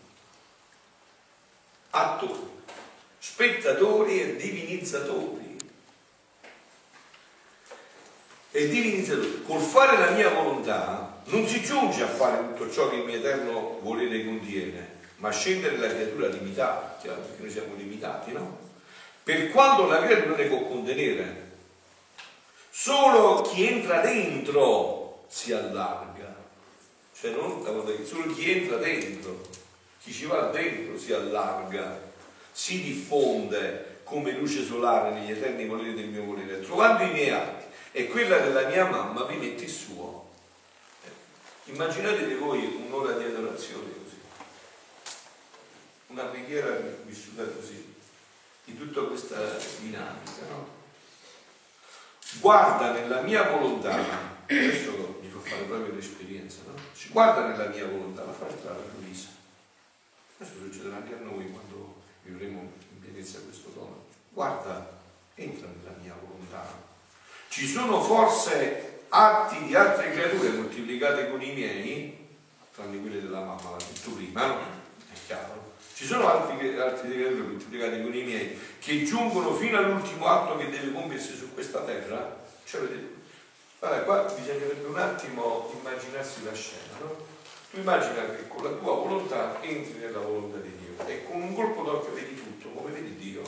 [1.89, 2.49] Attori,
[3.19, 5.57] spettatori e divinizzatori
[8.51, 12.97] e divinizzatori, col fare la mia volontà non si giunge a fare tutto ciò che
[12.97, 18.57] il mio eterno volere contiene, ma scendere la creatura limitata, perché noi siamo limitati, no?
[19.23, 21.51] Per quanto la creatura ne può contenere,
[22.69, 26.35] solo chi entra dentro si allarga,
[27.17, 27.63] cioè non
[28.05, 29.41] solo chi entra dentro,
[30.01, 32.01] chi ci va dentro si allarga,
[32.51, 37.65] si diffonde come luce solare negli eterni voleri del mio volere, trovando i miei atti
[37.93, 40.22] e quella della mia mamma vi mette il suo.
[41.65, 44.19] Immaginatevi voi un'ora di adorazione così,
[46.07, 47.95] una preghiera vissuta così,
[48.65, 49.37] di tutta questa
[49.79, 50.81] dinamica, no?
[52.39, 53.93] Guarda nella mia volontà,
[54.45, 56.73] adesso mi fa fare proprio l'esperienza, no?
[57.11, 59.29] Guarda nella mia volontà, la fa entrare Luisa.
[60.35, 64.05] Questo succederà anche a noi quando vivremo in pienezza questo dono.
[64.29, 64.99] Guarda,
[65.35, 66.91] entra nella mia volontà
[67.53, 72.27] ci sono forse atti di altre creature moltiplicate con i miei,
[72.73, 74.57] tranne quelli della mamma, l'ha detto prima, no?
[75.11, 75.73] È chiaro.
[75.93, 80.71] Ci sono altri, altri creature moltiplicate con i miei che giungono fino all'ultimo atto che
[80.71, 82.41] deve compiersi su questa terra.
[82.65, 83.21] Cioè, vedete?
[83.79, 87.15] Allora, qua bisognerebbe un attimo immaginarsi la scena, no?
[87.69, 91.53] Tu immagina che con la tua volontà entri nella volontà di Dio e con un
[91.53, 93.41] colpo d'occhio vedi tutto, come vedi Dio.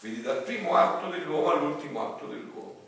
[0.00, 2.81] Quindi dal primo atto dell'uomo all'ultimo atto dell'uomo.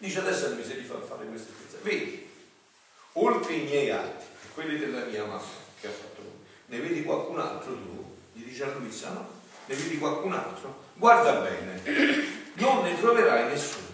[0.00, 1.78] Dice adesso mi sei di far fare questa esperienza.
[1.82, 2.30] Vedi,
[3.12, 5.42] oltre i miei atti, quelli della mia mamma
[5.78, 8.16] che ha fatto lui, ne vedi qualcun altro tu?
[8.32, 9.28] Gli dice a Luisa, no?
[9.66, 10.84] Ne vedi qualcun altro?
[10.94, 11.82] Guarda bene,
[12.54, 13.88] non ne troverai nessuno.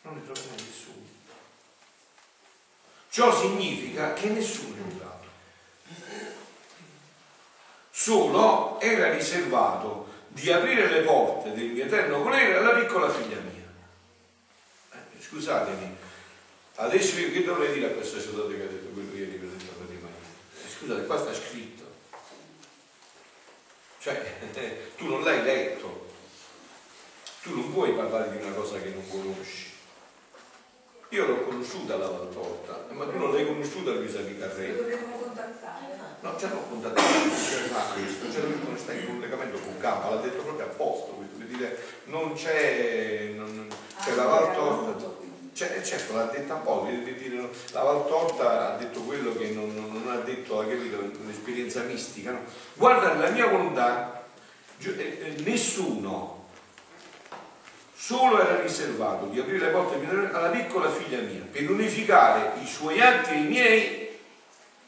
[0.00, 1.04] Non ne troverai nessuno.
[3.10, 5.20] Ciò significa che nessuno è entrato
[8.00, 13.66] solo era riservato di aprire le porte del mio eterno volere alla piccola figlia mia.
[14.92, 15.96] Eh, scusatemi,
[16.76, 19.56] adesso io che dovrei dire a questo sacerdote che ha detto quello ieri per il
[19.56, 20.16] di Maria?
[20.64, 21.84] Eh, scusate, qua sta scritto.
[23.98, 24.38] Cioè,
[24.96, 26.08] tu non l'hai letto.
[27.42, 29.69] Tu non puoi parlare di una cosa che non conosci.
[31.12, 34.38] Io l'ho conosciuta la Valtorta, ma tu non l'hai conosciuta Luisa di.
[34.38, 35.98] Lo devono contattare.
[36.20, 40.20] No, ci hanno contattato, c'è questo, c'è lui non sta in collegamento con K, l'ha
[40.22, 43.66] detto proprio apposta, questo, per dire non c'è, non,
[44.00, 45.18] c'è la Valtorta.
[45.52, 49.74] Cioè, certo, l'ha detta un po', per dire, la Valtorta ha detto quello che non,
[49.74, 52.30] non, non ha detto, ha capito, un'esperienza mistica.
[52.30, 52.40] No?
[52.74, 54.26] Guarda, la mia volontà,
[54.78, 56.39] eh, eh, nessuno
[58.00, 59.96] solo era riservato di aprire le porte
[60.32, 64.18] alla piccola figlia mia per unificare i suoi atti e i miei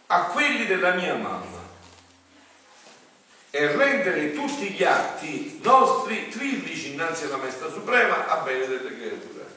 [0.06, 1.60] a quelli della mia mamma
[3.50, 9.56] e rendere tutti gli atti nostri triplici innanzi alla Maestra Suprema a bene delle creature.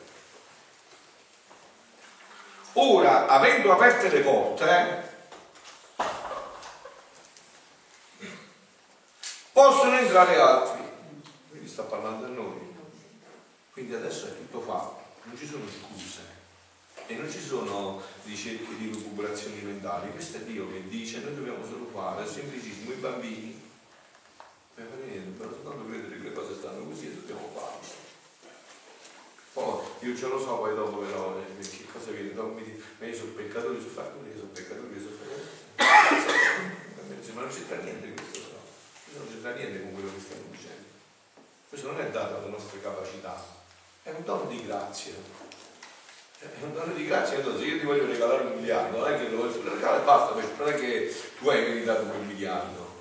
[2.73, 5.13] Ora, avendo aperte le porte,
[9.53, 10.83] possono entrare altri.
[11.51, 12.64] Quindi sta parlando a noi.
[13.75, 16.21] Quindi adesso è tutto fatto, non ci sono scuse
[17.07, 21.65] e non ci sono ricerche di recuperazioni mentali, questo è Dio che dice noi dobbiamo
[21.65, 23.61] solo fare, semplicismo, i bambini,
[24.75, 28.03] non fare niente, però secondo credere che le cose stanno così e dobbiamo farlo.
[29.51, 32.81] Poi io ce lo so poi dopo però eh, che cosa viene, dopo mi dice,
[32.99, 35.43] ma io sono peccatore, sono fattore, io sono peccatore, io sono peccatore.
[37.33, 39.19] ma non c'entra niente questo, no?
[39.19, 40.87] non c'entra niente con quello che stiamo dicendo.
[41.67, 43.63] Questo non è dato alle nostre capacità,
[44.05, 45.13] è un dono di grazia.
[46.37, 49.29] È un dono di grazia, se io ti voglio regalare un miliardo, non è che
[49.29, 52.93] lo voglio regalare e basta, non è che tu hai meritato quel miliardo.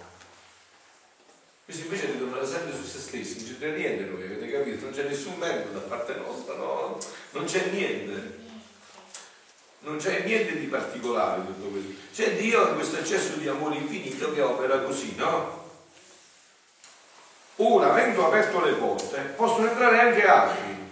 [1.66, 4.84] Questi invece ritornano sempre su se stessi, non c'è niente noi, avete capito?
[4.84, 6.98] Non c'è nessun merito da parte nostra, no?
[7.32, 8.42] Non c'è niente.
[9.80, 11.92] Non c'è niente di particolare in tutto questo.
[12.14, 15.68] C'è Dio in questo eccesso di amore infinito che opera così, no?
[17.56, 20.83] Ora, avendo aperto le porte, possono entrare anche altri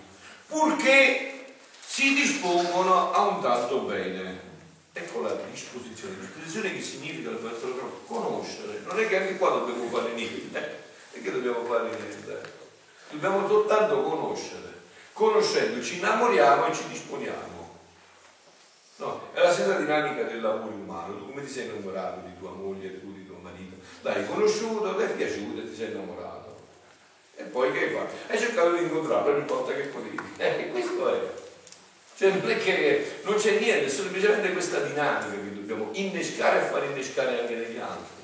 [0.52, 4.50] purché si dispongono a un tanto bene.
[4.92, 6.16] Ecco la disposizione.
[6.20, 7.30] Disposizione che significa
[8.06, 8.82] conoscere.
[8.84, 12.60] Non è che anche qua dobbiamo fare niente, è che dobbiamo fare niente.
[13.10, 14.70] Dobbiamo soltanto conoscere.
[15.14, 17.60] Conoscendo ci innamoriamo e ci disponiamo.
[18.96, 21.16] No, è la stessa dinamica dell'amore umano.
[21.16, 23.76] Tu come ti sei innamorato di tua moglie, tu di tuo marito?
[24.02, 26.31] L'hai conosciuto, ti è piaciuto e ti sei innamorato.
[27.42, 28.14] E poi che hai fatto?
[28.28, 30.18] Hai cercato di incontrarlo ogni volta che potevi.
[30.36, 31.20] Eh, questo è.
[32.16, 36.70] Cioè non è che non c'è niente, è semplicemente questa dinamica che dobbiamo innescare e
[36.70, 38.20] far innescare anche negli altri.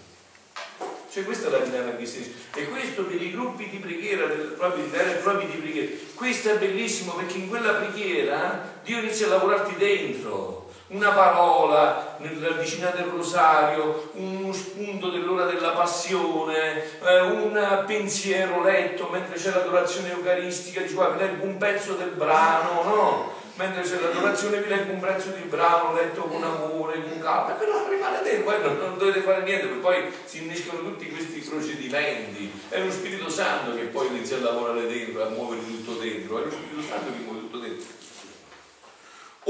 [1.11, 2.27] Cioè questa è la dinamica cristiana.
[2.55, 7.15] E questo per i gruppi di preghiera, veri e propri di preghiera, questo è bellissimo
[7.15, 10.58] perché in quella preghiera Dio inizia a lavorarti dentro
[10.89, 19.09] una parola nella vicina del rosario, uno spunto dell'ora della passione, eh, un pensiero letto
[19.11, 23.37] mentre c'è l'adorazione eucaristica, dici guarda, leggo un pezzo del brano, no?
[23.57, 27.59] Mentre c'è l'adorazione vi leggo un pezzo di brano letto con amore, con calma, e
[27.59, 31.41] però rimane dentro, poi non, non dovete fare niente, perché poi si innescono tutti questi
[31.41, 36.39] procedimenti, è lo Spirito Santo che poi inizia a lavorare dentro, a muovere tutto dentro,
[36.39, 37.99] è lo Spirito Santo che muove tutto dentro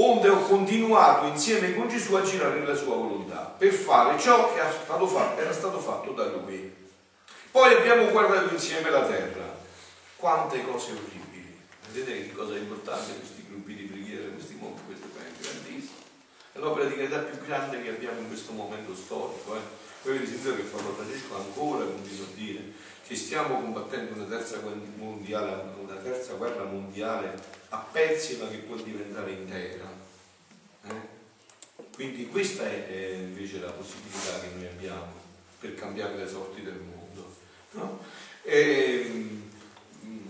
[0.01, 4.61] onde ho continuato insieme con Gesù a girare nella sua volontà, per fare ciò che
[4.83, 6.73] stato fatto, era stato fatto da lui.
[7.51, 9.57] Poi abbiamo guardato insieme la terra.
[10.15, 11.57] Quante cose orribili.
[11.91, 15.97] Vedete che cosa è importante questi gruppi di preghiera, questi monti, queste cose grandissime.
[16.53, 19.55] È l'opera di carità più grande che abbiamo in questo momento storico.
[19.55, 19.59] Eh.
[20.03, 22.71] Voi avete sentito che Papa Francesco ancora continua a dire
[23.09, 24.59] che stiamo combattendo una terza,
[24.97, 27.33] mondiale, una terza guerra mondiale
[27.69, 29.85] a pezzi ma che può diventare intera.
[30.85, 31.17] Eh?
[31.91, 35.11] Quindi questa è, invece la possibilità che noi abbiamo
[35.59, 37.35] per cambiare le sorti del mondo.
[37.71, 37.99] No?
[38.43, 39.39] E,
[40.05, 40.27] mm,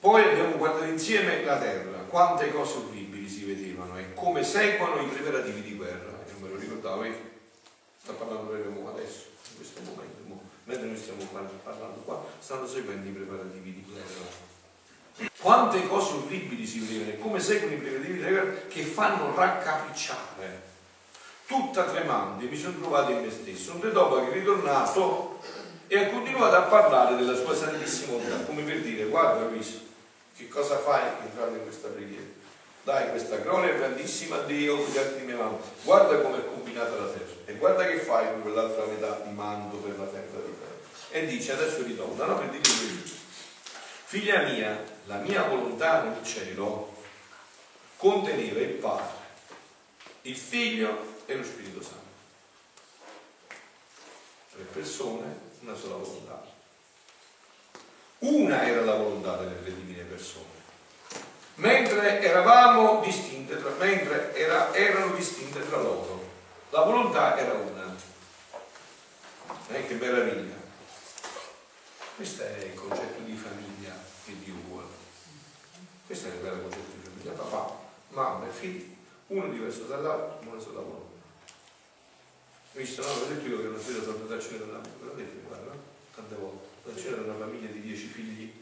[0.00, 5.06] poi abbiamo guardato insieme la terra, quante cose orribili si vedevano e come seguono i
[5.06, 6.18] preparativi di guerra.
[6.26, 7.14] Io me lo ricordavo, eh?
[8.02, 9.26] sta parlando proprio adesso,
[10.68, 11.26] mentre noi stiamo
[11.62, 14.46] parlando qua, stanno seguendo i preparativi di guerra.
[15.40, 20.66] Quante cose orribili si vedono, come seguono i preparativi di guerra che fanno raccapricciare.
[21.46, 25.40] Tutta tremante mi sono trovato in me stesso, un dopo che è ritornato
[25.86, 29.78] e ha continuato a parlare della sua santissima volontà, come per dire, guarda Luisa,
[30.36, 32.36] che cosa fai entrando in questa preghiera?
[32.82, 37.32] Dai questa gloria grandissima a Dio di mia mano, guarda come è combinata la terra
[37.46, 40.27] e guarda che fai con quell'altra metà di mando per la terra
[41.10, 42.38] e dice adesso ritorna no?
[42.38, 43.16] per dire questo
[44.04, 46.96] figlia mia la mia volontà nel cielo
[47.96, 49.16] conteneva il Padre
[50.22, 52.06] il Figlio e lo Spirito Santo
[54.52, 56.44] tre persone una sola volontà.
[58.20, 60.46] Una era la volontà delle tre divine persone.
[61.56, 66.26] Mentre eravamo distinte tra, mentre era, erano distinte tra loro
[66.70, 67.94] la volontà era una.
[69.70, 70.57] Eh, che meraviglia
[72.18, 74.88] questo è il concetto di famiglia che Dio vuole.
[76.04, 77.30] Questo è il vero concetto di famiglia.
[77.30, 77.78] Papà,
[78.08, 78.96] mamma e figli,
[79.28, 81.22] uno diverso dall'altro, una sola volontà.
[82.72, 83.20] Visto, no?
[83.20, 85.70] L'ho detto io che non vedo salutazione dell'ambito, ve l'ho detto, guarda,
[86.16, 87.00] tante volte.
[87.00, 88.52] C'era una famiglia di dieci figli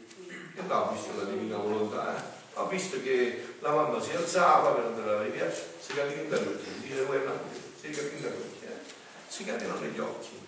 [0.53, 2.21] e là ho visto la divina volontà, eh?
[2.53, 6.81] ho visto che la mamma si alzava per andare alla via, si cadeva in occhi,
[6.81, 7.31] dice guarda,
[7.81, 8.79] si cadeva in occhi, eh?
[9.27, 10.46] si cadevano negli occhi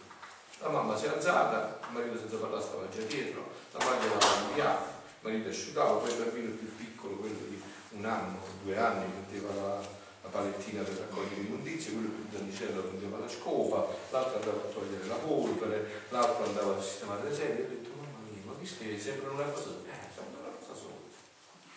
[0.60, 4.20] la mamma si è alzata, il marito senza parlare stava già dietro, la madre l'aveva
[4.20, 9.06] cambiato, il marito asciugava, poi il bambino più piccolo, quello di un anno, due anni,
[9.14, 14.58] metteva la, la palettina per raccogliere l'immondizia, quello più grandicello prendeva la scopa, l'altro andava
[14.58, 18.54] a togliere la polvere, l'altro andava a sistemare le sedie, ho detto mamma mia, ma
[18.60, 20.96] che sembrano una cosa, eh, sembrano una cosa sola,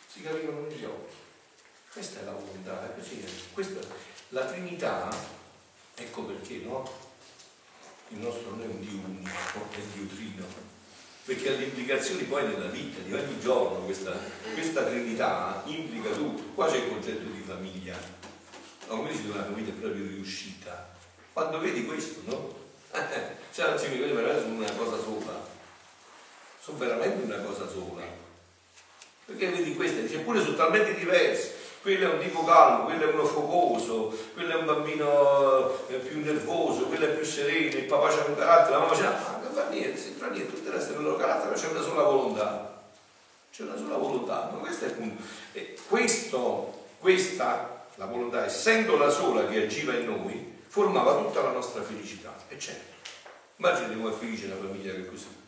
[0.08, 1.14] si capivano negli occhi.
[1.92, 3.80] Questa è la volontà, è così, questa,
[4.30, 5.08] la Trinità,
[5.94, 7.10] ecco perché, no?
[8.12, 10.44] Il nostro non è un Dio unico, è Dio trino,
[11.24, 14.12] perché ha le implicazioni poi nella vita di ogni giorno, questa,
[14.52, 16.42] questa Trinità implica tutto.
[16.54, 17.96] Qua c'è il concetto di famiglia,
[18.88, 20.90] no, come dice una famiglia proprio riuscita.
[21.32, 22.60] Quando vedi questo, no?
[23.52, 25.46] cioè, anzi, mi veramente sono una cosa sola,
[26.60, 28.20] sono veramente una cosa sola.
[29.24, 31.51] Perché vedi queste, dice, pure sono talmente diverse
[31.82, 36.22] quello è un tipo calmo, quello è uno focoso, quello è un bambino eh, più
[36.22, 39.52] nervoso, quello è più sereno, il papà c'ha un carattere, la mamma c'ha, ah, non
[39.52, 42.70] fa niente, si fa niente, tutte restano il loro carattere, ma c'è una sola volontà.
[43.52, 45.22] C'è una sola volontà, ma questo è il punto.
[45.52, 51.50] E questo, questa, la volontà, essendo la sola che agiva in noi, formava tutta la
[51.50, 52.32] nostra felicità.
[52.48, 52.94] E certo,
[53.56, 55.41] immagini come è felice una famiglia che è così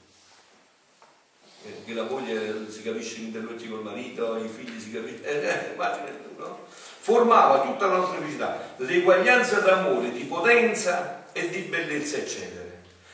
[1.84, 5.72] che la moglie si capisce in interlotti col marito, i figli si capiscono, eh, eh,
[5.72, 6.66] immagina no?
[6.68, 12.70] Formava tutta la nostra felicità, l'eguaglianza d'amore, di potenza e di bellezza, eccetera.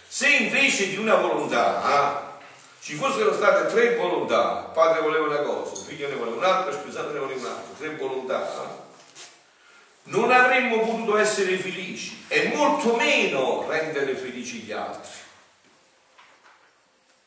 [0.06, 2.38] Se invece di una volontà
[2.80, 7.12] ci fossero state tre volontà, padre voleva una cosa, il figlio ne voleva un'altra, sposato
[7.12, 8.88] ne voleva un'altra, tre volontà,
[10.04, 15.10] non avremmo potuto essere felici e molto meno rendere felici gli altri.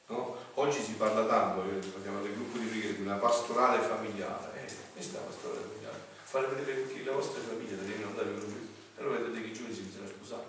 [0.07, 0.42] No?
[0.55, 4.53] Oggi si parla tanto, parliamo del gruppo di preghiera, di una pastorale familiare.
[4.53, 5.97] Eh, questa è la pastorale familiare.
[6.25, 8.69] Fare vedere che la vostra famiglia deve andare per lui.
[8.95, 10.45] E allora vedete che i giovani si iniziano a sposare.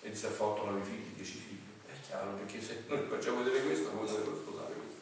[0.00, 1.68] E iniziano a fare 8, 9 figli, 10 figli.
[1.84, 5.00] È chiaro, perché se noi facciamo vedere questo, non potrebbero sposare questo.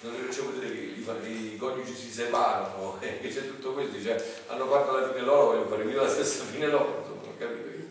[0.00, 3.96] Non noi facciamo vedere che i, i coniugi si separano, eh, che c'è tutto questo,
[3.96, 7.68] cioè, hanno fatto la fine loro, vogliono fare la stessa fine loro, insomma, non capito
[7.68, 7.88] io.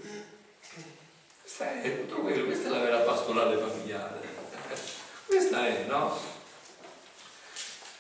[1.42, 4.39] Questo è tutto quello, questa è la vera pastorale familiare.
[5.30, 6.18] Questa è, no?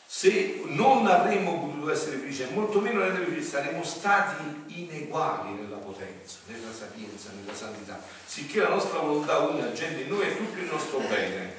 [0.07, 6.37] Se non avremmo potuto essere felici, molto meno rendere felici, saremmo stati ineguali nella potenza,
[6.47, 10.71] nella sapienza, nella santità, sicché la nostra volontà una agente in noi è tutto il
[10.71, 11.53] nostro bene,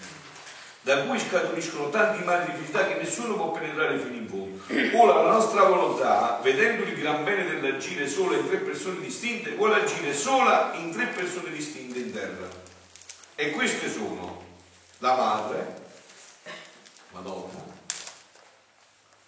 [0.80, 4.60] da cui scaturiscono tanti mali di felicità che nessuno può penetrare fino in fondo.
[4.98, 9.82] Ora la nostra volontà, vedendo il gran bene dell'agire sola in tre persone distinte, vuole
[9.82, 12.48] agire sola in tre persone distinte in terra.
[13.36, 14.48] E queste sono
[15.00, 15.82] la madre,
[17.12, 17.64] Madonna,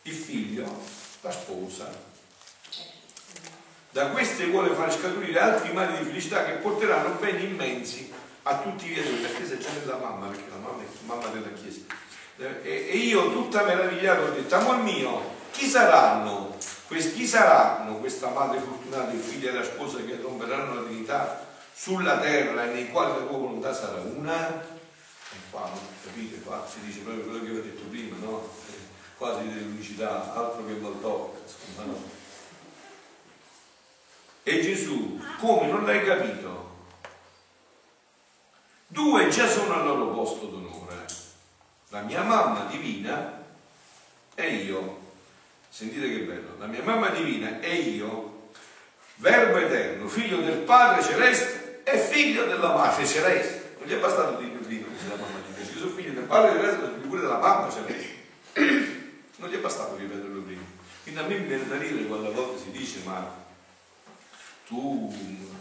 [0.03, 0.65] il figlio,
[1.21, 2.11] la sposa.
[3.91, 8.13] Da queste vuole far scaturire altri mali di felicità che porteranno beni immensi
[8.43, 9.23] a tutti i viaggiatori.
[9.23, 11.81] La Chiesa è già nella mamma, perché la mamma è mamma della Chiesa.
[12.63, 16.57] E, io tutta meravigliata ho detto, amor mio, chi saranno?
[16.89, 22.19] Chi saranno questa madre fortunata, il figlio e la sposa che romperanno la dignità sulla
[22.19, 24.72] terra e nei quali la tua volontà sarà una?
[25.53, 25.71] Qua,
[26.03, 26.41] capite?
[26.41, 28.49] Qua si dice proprio quello che vi ho detto prima, no?
[29.19, 32.03] Quasi dell'unicità, altro che Voltò, insomma, no?
[34.43, 36.71] E Gesù, come non l'hai capito?
[38.89, 41.07] Due già sono al loro posto d'onore,
[41.91, 43.45] la mia mamma divina
[44.35, 45.01] e io.
[45.69, 48.51] Sentite che bello, la mia mamma divina e io,
[49.17, 53.77] verbo eterno, figlio del Padre celeste e figlio della Madre celeste.
[53.79, 55.42] Non gli è bastato dire prima della mamma
[56.33, 58.91] Figlio del resto pure della mamma c'è lei.
[59.37, 60.63] Non gli è bastato ripeterlo prima.
[61.03, 63.29] Quindi a me mi viene da dire quando a volte si dice ma
[64.69, 65.13] tu,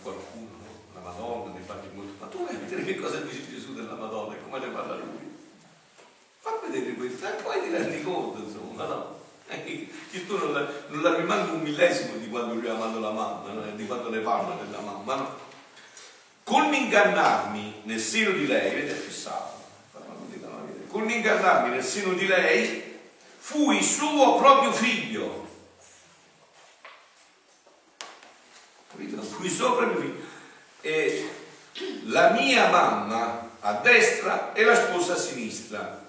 [0.04, 0.50] qualcuno,
[0.94, 4.36] la Madonna, ne parli molto, ma tu a vedere che cosa dice Gesù della Madonna
[4.36, 5.36] e come ne parla lui.
[6.40, 9.20] Fa vedere questo e poi ti rendi conto, insomma, no?
[9.50, 13.12] Che tu non, la, non la rimandi un millesimo di quando lui ha amato la
[13.12, 13.72] mamma, no?
[13.72, 15.36] di quando ne parla della mamma, no?
[16.44, 19.61] Con ingannarmi nel seno di lei, vedete, è fissato
[20.92, 23.00] con l'ingannarmi nel seno di lei,
[23.38, 25.48] fui suo proprio figlio.
[28.92, 29.22] Capito?
[29.22, 30.20] Fui suo proprio figlio.
[30.82, 31.30] E
[32.06, 36.00] la mia mamma a destra e la sposa a sinistra.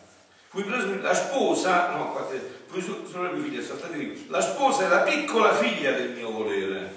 [0.49, 4.26] Fui preso, la sposa, no, guardate, fui suo, suo proprio figlio, saltate lì.
[4.28, 6.93] La sposa è la piccola figlia del mio volere.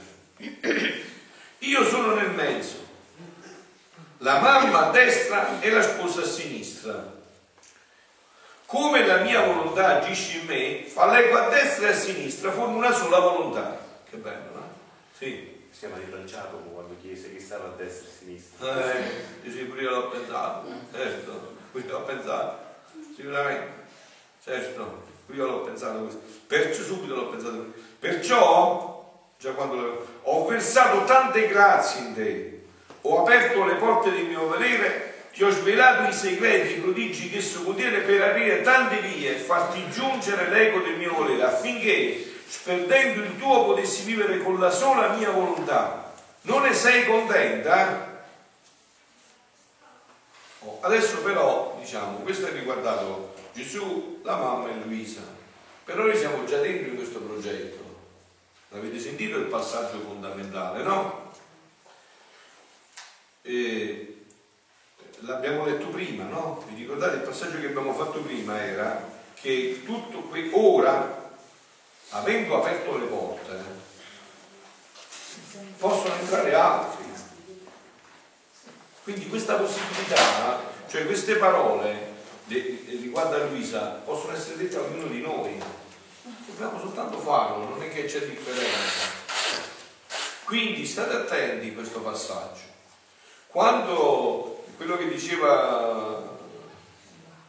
[1.60, 2.84] Io sono nel mezzo.
[4.20, 7.15] La mamma a destra e la sposa a sinistra
[8.66, 12.78] come la mia volontà agisce in me, fa l'eco a destra e a sinistra, forma
[12.78, 13.78] una sola volontà.
[14.10, 14.70] Che bello, no?
[15.18, 15.54] Sì.
[15.78, 18.94] Siamo rifranciato quando chiese che stava a destra e a sinistra.
[18.94, 22.58] Eh, sì, pure io l'ho pensato, certo, pure l'ho pensato,
[23.14, 23.72] sicuramente,
[24.42, 26.18] certo, pure io l'ho pensato così.
[26.48, 27.74] Perciò subito l'ho pensato.
[28.00, 32.66] Perciò, già quando ho versato tante grazie in te,
[33.02, 37.40] ho aperto le porte del mio volere ti ho svelato i segreti, i prodigi che
[37.40, 43.22] esso contiene per aprire tante vie e farti giungere l'eco del mio volere, affinché, sperdendo
[43.22, 46.14] il tuo, potessi vivere con la sola mia volontà.
[46.44, 48.24] Non ne sei contenta?
[50.60, 55.22] Oh, adesso però, diciamo, questo è riguardato Gesù, la mamma e Luisa.
[55.84, 57.84] Però noi siamo già dentro in questo progetto.
[58.70, 61.34] L'avete sentito il passaggio fondamentale, no?
[63.42, 63.85] E
[65.26, 66.64] l'abbiamo letto prima, no?
[66.68, 71.32] Vi ricordate il passaggio che abbiamo fatto prima era che tutto qui ora,
[72.10, 73.64] avendo aperto le porte,
[75.78, 77.04] possono entrare altri.
[79.04, 82.14] Quindi questa possibilità, cioè queste parole
[82.48, 85.62] riguardo a Luisa, possono essere dette a ognuno di noi.
[86.48, 89.24] Dobbiamo soltanto farlo, non è che c'è differenza.
[90.46, 92.74] Quindi state attenti a questo passaggio.
[93.48, 96.34] Quando quello che diceva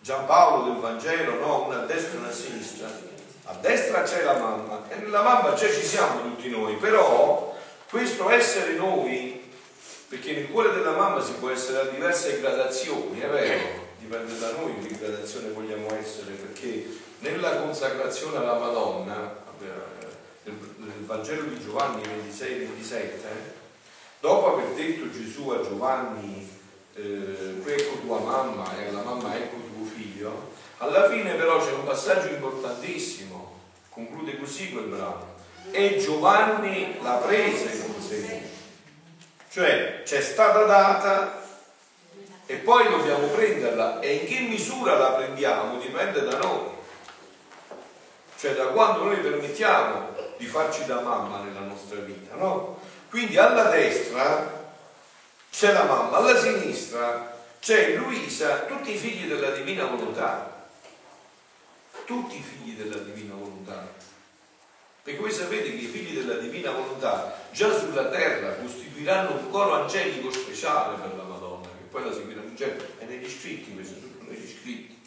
[0.00, 1.64] Giampaolo del Vangelo, no?
[1.66, 2.88] una destra e una sinistra.
[3.48, 7.56] A destra c'è la mamma e nella mamma già ci siamo tutti noi, però
[7.88, 9.50] questo essere noi,
[10.08, 14.52] perché nel cuore della mamma si può essere a diverse gradazioni, è vero, dipende da
[14.52, 16.88] noi che gradazione vogliamo essere, perché
[17.20, 19.44] nella consacrazione alla Madonna,
[20.44, 22.96] nel Vangelo di Giovanni 26-27,
[24.20, 26.48] dopo aver detto Gesù a Giovanni,
[26.96, 31.84] eh, ecco tua mamma e alla mamma ecco tuo figlio, alla fine però c'è un
[31.84, 35.34] passaggio importantissimo, conclude così quel brano,
[35.70, 38.42] e Giovanni la prese con sé,
[39.50, 41.44] cioè c'è stata data
[42.46, 44.00] e poi dobbiamo prenderla.
[44.00, 46.68] E in che misura la prendiamo dipende da noi,
[48.38, 52.78] cioè da quando noi permettiamo di farci da mamma nella nostra vita, no?
[53.10, 54.65] Quindi alla destra
[55.56, 60.68] c'è la mamma, alla sinistra c'è Luisa, tutti i figli della divina volontà,
[62.04, 63.94] tutti i figli della divina volontà.
[65.02, 69.72] Perché voi sapete che i figli della divina volontà già sulla terra costituiranno un coro
[69.72, 74.30] angelico speciale per la Madonna, che poi la seguiranno, cioè è negli scritti questo, tutto
[74.30, 75.00] negli scritti.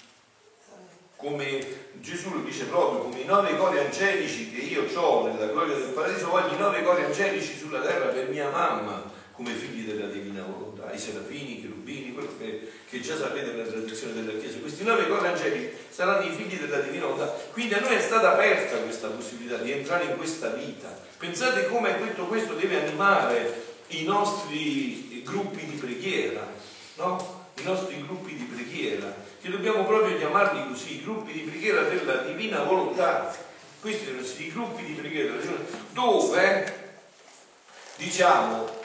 [1.15, 5.75] Come Gesù lo dice proprio, come i nove cori angelici che io ho nella gloria
[5.75, 10.07] del paradiso, voglio i nove cori angelici sulla terra per mia mamma, come figli della
[10.07, 14.57] divina volontà, i serafini, i cherubini, quello che, che, già sapete nella tradizione della Chiesa.
[14.57, 17.33] Questi nove cori angelici saranno i figli della divina volontà.
[17.53, 20.89] Quindi a noi è stata aperta questa possibilità di entrare in questa vita.
[21.17, 26.45] Pensate come tutto questo deve animare i nostri gruppi di preghiera,
[26.95, 27.47] no?
[27.59, 32.23] I nostri gruppi di preghiera che dobbiamo proprio chiamarli così, i gruppi di preghiera della
[32.23, 33.33] divina volontà.
[33.79, 35.33] Questi sono i gruppi di preghiera
[35.93, 36.77] dove
[37.95, 38.78] diciamo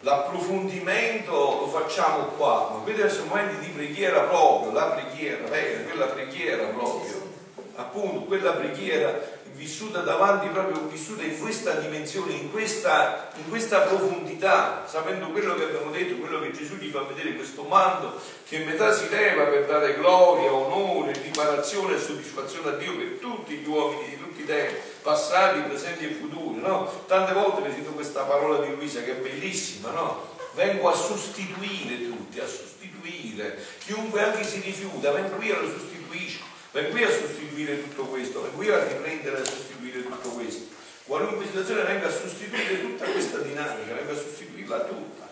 [0.00, 6.06] l'approfondimento lo facciamo qua, ma questi sono momenti di preghiera proprio, la preghiera vera, quella
[6.06, 7.30] preghiera proprio,
[7.76, 14.84] appunto quella preghiera vissuta davanti, proprio vissuta in questa dimensione, in questa, in questa, profondità,
[14.86, 18.66] sapendo quello che abbiamo detto, quello che Gesù gli fa vedere, questo mando che in
[18.66, 23.68] metà si leva per dare gloria, onore, riparazione e soddisfazione a Dio per tutti gli
[23.68, 26.60] uomini di tutti i tempi, passati, presenti e futuri.
[26.60, 27.04] No?
[27.06, 30.30] Tante volte vi sento questa parola di Luisa che è bellissima, no?
[30.54, 36.88] vengo a sostituire tutti, a sostituire, chiunque anche si rifiuta, vengo io lo sostituisco Vengo
[36.92, 40.74] qui a sostituire tutto questo, vengo qui a riprendere e sostituire tutto questo.
[41.04, 45.28] Qualunque situazione venga a sostituire tutta questa dinamica, venga a sostituirla tutta.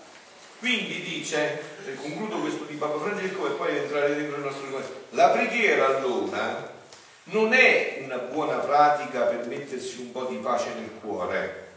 [0.59, 5.05] Quindi dice, e concludo questo di Papa Francesco e poi entrare dentro il nostro ricordo.
[5.11, 6.80] La preghiera allora
[7.25, 11.69] non è una buona pratica per mettersi un po' di pace nel cuore,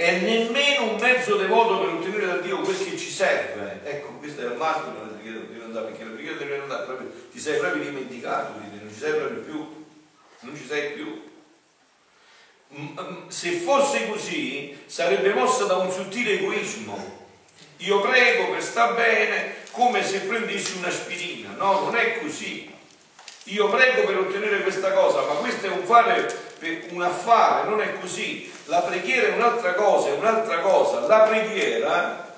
[0.00, 3.80] è nemmeno un mezzo devoto per ottenere da Dio quel che ci serve.
[3.84, 7.12] Ecco, questo è il marco della preghiera di non perché la preghiera deve andare proprio,
[7.30, 9.84] ti sei proprio dimenticato non ci sei proprio più,
[10.40, 11.28] non ci sei più.
[12.74, 17.18] Mm, mm, se fosse così, sarebbe mossa da un sottile egoismo.
[17.78, 21.54] Io prego per sta bene come se prendessi un'aspirina.
[21.56, 22.72] No, non è così.
[23.44, 26.48] Io prego per ottenere questa cosa, ma questo è un fare
[26.90, 28.52] un affare, non è così.
[28.66, 31.00] La preghiera è un'altra cosa, è un'altra cosa.
[31.06, 32.34] La preghiera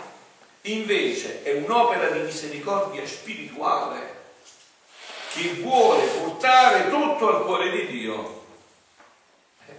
[0.62, 4.20] invece è un'opera di misericordia spirituale
[5.32, 8.44] che vuole portare tutto al cuore di Dio.
[9.66, 9.72] Eh,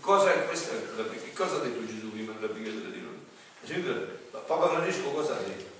[0.00, 3.02] cosa, questa, che cosa ha detto Gesù prima della preghiera della Dio?
[4.46, 5.72] Papa Francesco cosa ha detto?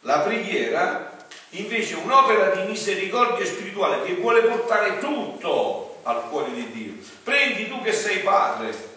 [0.00, 1.11] La preghiera
[1.52, 6.92] invece un'opera di misericordia spirituale che vuole portare tutto al cuore di Dio.
[7.22, 8.90] Prendi tu che sei padre.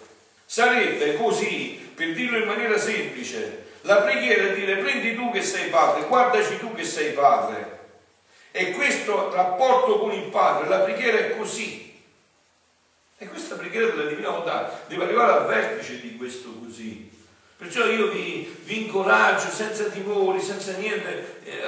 [0.46, 5.70] Sarebbe così, per dirlo in maniera semplice, la preghiera è dire prendi tu che sei
[5.70, 7.74] padre, guardaci tu che sei padre.
[8.52, 11.94] E questo rapporto con il padre, la preghiera è così.
[13.18, 17.12] E questa preghiera della divina volontà deve arrivare al vertice di questo così.
[17.58, 21.62] Perciò io vi, vi incoraggio senza timori, senza niente, eh,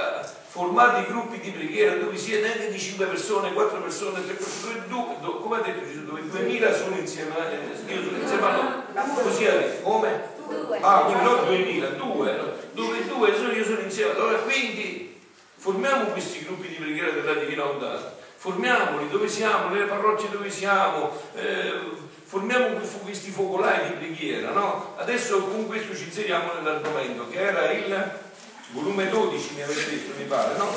[0.57, 5.15] formate gruppi di preghiera dove siete anche di 5 persone, 4 persone, 3 persone, due,
[5.21, 9.21] due, come ha detto Gesù, dove 2000 sono insieme, eh, io sono insieme a loro.
[9.21, 10.35] Così detto, come?
[10.81, 12.39] Ah, quindi non 2000, due,
[12.71, 14.13] dove due sono, io sono insieme.
[14.13, 15.21] Allora quindi
[15.57, 21.11] formiamo questi gruppi di preghiera della Divina Volontà, formiamoli dove siamo, nelle parrocchie dove siamo,
[21.35, 21.71] eh,
[22.23, 24.95] formiamo questi focolai di preghiera, no?
[24.97, 28.25] Adesso con questo ci inseriamo nell'argomento che era il
[28.71, 30.75] volume 12 mi avete detto, mi pare, no?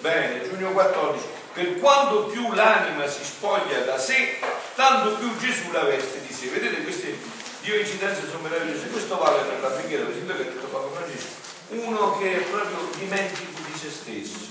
[0.00, 1.24] Bene, giugno 14.
[1.52, 4.38] Per quanto più l'anima si spoglia da sé,
[4.74, 6.48] tanto più Gesù la veste di sé.
[6.48, 7.16] Vedete queste
[7.62, 8.88] Dio incidenze sono meravigliose.
[8.88, 11.50] Questo vale per la preghiera, per esempio che ha detto Papa Francesco.
[11.68, 14.50] Uno che è proprio dimentico di se stesso.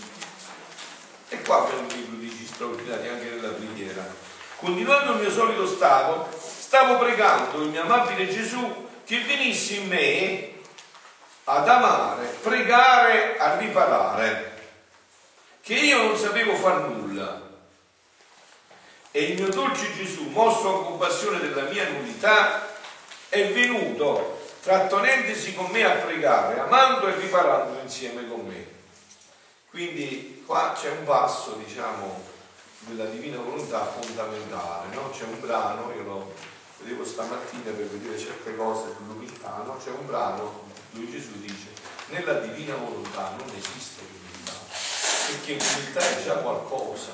[1.28, 4.08] E qua abbiamo dei prodigi straordinari anche nella preghiera.
[4.56, 10.60] Continuando il mio solito stato, stavo pregando il mio amabile Gesù che venisse in me
[11.46, 14.52] ad amare, pregare, a riparare,
[15.62, 17.50] che io non sapevo far nulla.
[19.12, 22.68] E il mio dolce Gesù, mosso a compassione della mia nullità,
[23.30, 28.80] è venuto trattenendosi con me a pregare, amando e riparando insieme con me.
[29.70, 32.22] Quindi qua c'è un passo, diciamo,
[32.80, 35.10] della divina volontà fondamentale, no?
[35.12, 36.34] C'è un brano, io lo
[36.80, 39.78] vedevo stamattina per vedere certe cose sull'umiltà, no?
[39.84, 41.68] C'è un brano dove Gesù dice,
[42.10, 44.54] nella divina volontà non esiste l'umiltà,
[45.28, 47.12] perché l'umiltà è già qualcosa.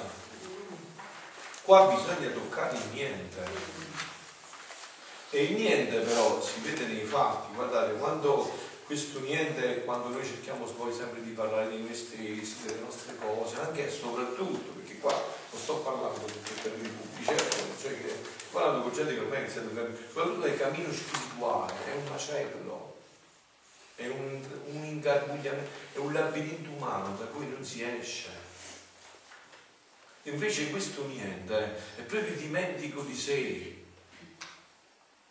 [1.63, 3.75] Qua bisogna toccare il niente.
[5.29, 8.49] E il niente però si vede nei fatti, guardate, quando
[8.85, 13.59] questo niente, quando noi cerchiamo poi sempre di parlare di noi stessi, delle nostre cose,
[13.59, 16.25] anche e soprattutto, perché qua non sto parlando
[16.61, 18.15] per i pubblici, certo, cioè che
[18.49, 22.86] parlando con gente che ormai è iniziato a soprattutto del cammino spirituale, è un macello,
[23.97, 24.39] è un,
[24.73, 28.29] un ingarbugliamento, è un labirinto umano da cui non si esce.
[30.23, 33.83] Invece questo niente è proprio dimentico di sé,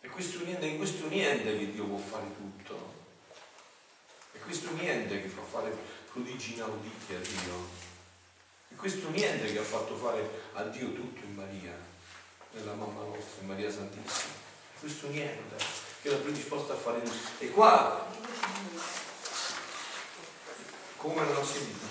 [0.01, 2.95] è questo niente, in questo niente che Dio può fare tutto.
[4.33, 5.73] È questo niente che fa fare
[6.11, 7.85] prodigi inauditi a Dio.
[8.67, 11.73] È questo niente che ha fatto fare a Dio tutto in Maria,
[12.51, 14.33] nella mamma nostra, in Maria Santissima.
[14.75, 17.15] È questo niente che l'ha predisposto a fare tutto.
[17.39, 18.07] E qua,
[20.97, 21.85] come non ho sentito?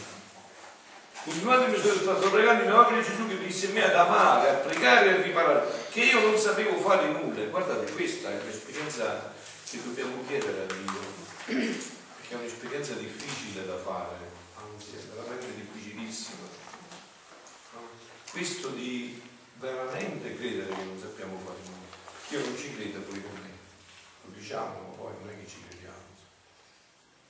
[1.25, 4.55] Continuate mi sono stato pregando in nome di Gesù che disse a ad amare, a
[4.55, 7.45] pregare e a riparare, che io non sapevo fare nulla.
[7.47, 9.33] Guardate, questa è un'esperienza
[9.69, 11.01] che dobbiamo chiedere a Dio,
[11.45, 14.17] perché è un'esperienza difficile da fare,
[14.55, 16.47] anzi è veramente difficilissima.
[18.31, 19.21] Questo di
[19.59, 21.75] veramente credere che non sappiamo fare nulla.
[22.29, 23.46] Io non ci credo me, lo
[24.47, 26.07] diciamo, ma poi non è che ci crediamo.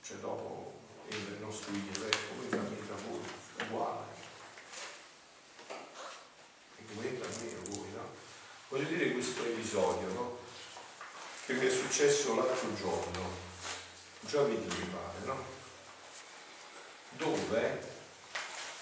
[0.03, 3.21] Cioè dopo entra il nostro io, come fa tra voi
[3.65, 4.05] uguale.
[6.77, 8.09] E come entra a me voi, no?
[8.67, 10.37] Voglio dire questo episodio, no?
[11.47, 13.31] Che mi è successo l'altro giorno,
[14.21, 15.43] giovedì mi pare, no?
[17.13, 17.95] Dove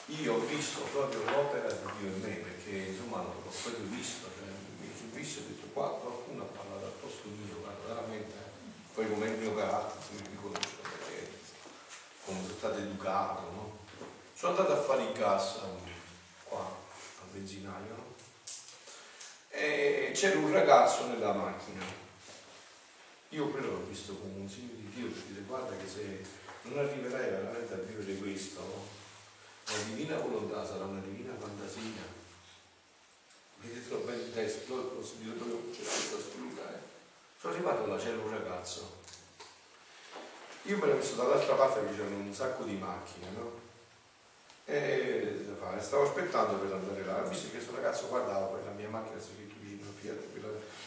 [0.07, 4.49] io ho visto proprio l'opera di Dio in me, perché insomma l'ho proprio visto, cioè,
[4.95, 8.33] mi sono visto e ho detto qua qualcuno ha parlato al posto mio, guarda, veramente,
[8.93, 11.29] poi come il mio carattere, mi riconosco, perché
[12.23, 13.77] come sono stato educato, no?
[14.33, 15.59] Sono andato a fare il gas
[16.43, 18.15] qua al benzinaio no?
[19.49, 21.83] e c'era un ragazzo nella macchina.
[23.29, 26.25] Io quello l'ho visto come un segno di Dio dire guarda che se
[26.63, 29.73] non arriverai veramente a vivere questo, no?
[29.73, 32.23] la divina volontà sarà una divina fantasia.
[33.71, 36.73] Il testo, lo posso dire proprio c'è questa scrittura.
[36.73, 36.79] Eh.
[37.39, 39.03] Sono arrivato là, c'era un ragazzo.
[40.63, 43.63] Io me l'ho messo dall'altra parte che c'erano un sacco di macchine, no?
[44.65, 45.45] E
[45.79, 49.55] stavo aspettando per andare là, ho visto che questo ragazzo guardava la mia macchina scritto
[49.61, 50.17] vicino Fiat,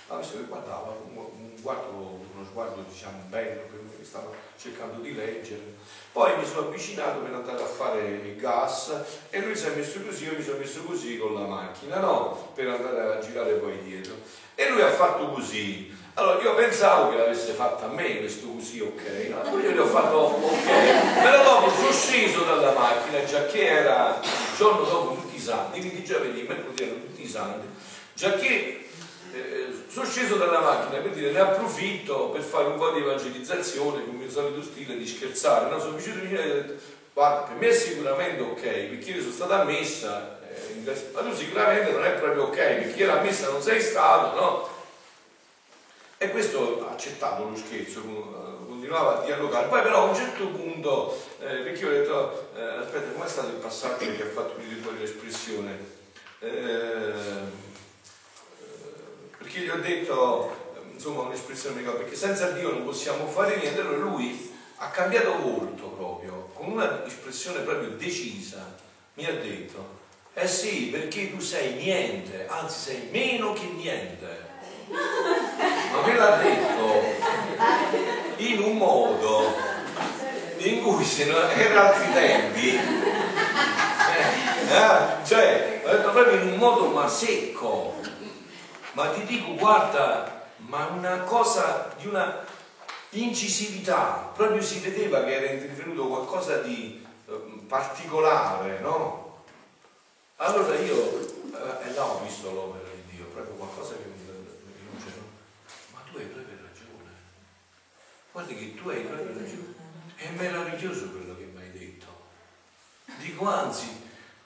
[0.08, 5.02] ho visto che guardava un, un guardo, uno sguardo diciamo bello me che stava cercando
[5.02, 5.76] di leggere.
[6.12, 8.90] Poi mi sono avvicinato per andare a fare il gas
[9.28, 12.52] e lui si è messo così, io mi sono messo così con la macchina, no?
[12.54, 14.14] Per andare a girare poi dietro.
[14.54, 15.94] E lui ha fatto così.
[16.14, 19.28] Allora io pensavo che l'avesse fatta a me questo così, ok?
[19.28, 23.66] No, poi io gli ho fatto ok, però dopo sono sceso dalla macchina, già che
[23.66, 27.66] era il giorno dopo tutti i santi, quindi già vedi, mercoledì erano tutti i santi,
[28.14, 28.88] già che
[29.32, 34.05] eh, sono sceso dalla macchina per dire ne approfitto per fare un po' di evangelizzazione
[34.05, 35.80] con il mio solito stile di scherzare, no?
[35.80, 36.74] sono vicino vicino e ho detto
[37.18, 41.91] guarda per me è sicuramente ok, perché io sono stata ammessa, eh, ma tu sicuramente
[41.91, 44.68] non è proprio ok, perché io ammessa non sei stato, no?
[46.16, 49.66] E questo ha accettato lo scherzo, eh, continuava a dialogare.
[49.66, 53.49] Poi però a un certo punto, eh, perché io ho detto, eh, aspetta, com'è stato
[53.49, 55.76] il passaggio che ha fatto venire fuori l'espressione?
[56.41, 57.12] Eh,
[59.49, 64.55] perché gli ho detto, insomma, un'espressione perché senza Dio non possiamo fare niente, allora lui
[64.76, 68.76] ha cambiato volto proprio, con una espressione proprio decisa,
[69.14, 69.96] mi ha detto,
[70.34, 74.46] eh sì, perché tu sei niente, anzi sei meno che niente.
[75.92, 77.03] Ma me l'ha detto
[78.36, 79.55] in un modo
[80.59, 82.80] in cui se non era altri tempi eh,
[84.70, 87.94] eh, cioè l'ha detto proprio in un modo ma secco
[88.93, 92.45] ma ti dico guarda ma una cosa di una
[93.11, 97.32] incisività proprio si vedeva che era intervenuto qualcosa di eh,
[97.66, 99.43] particolare no?
[100.36, 104.18] allora io eh, là ho visto l'opera di Dio proprio qualcosa che
[106.11, 107.12] tu hai proprio ragione.
[108.32, 109.74] Guarda che tu hai proprio ragione.
[110.16, 112.07] è meraviglioso quello che mi hai detto.
[113.18, 113.86] Dico anzi,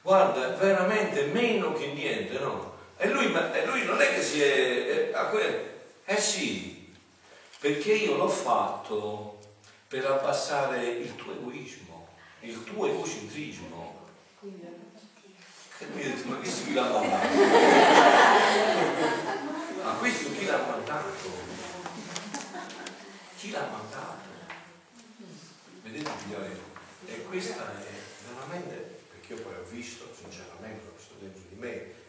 [0.03, 2.71] guarda, veramente meno che niente, no?
[3.03, 5.11] E lui, e lui non è che si è...
[5.11, 5.70] è
[6.05, 6.88] eh sì,
[7.59, 9.40] perché io l'ho fatto
[9.88, 12.07] per abbassare il tuo egoismo,
[12.40, 14.07] il tuo egocentrismo.
[14.40, 17.26] E lui ha detto, ma questo chi l'ha mandato?
[19.82, 21.30] Ma questo chi l'ha mandato?
[23.36, 24.28] Chi l'ha mandato?
[25.82, 26.57] Vedete figlioli?
[27.07, 27.84] E questa è
[28.32, 32.01] veramente, perché io poi ho visto, sinceramente, visto dentro di me,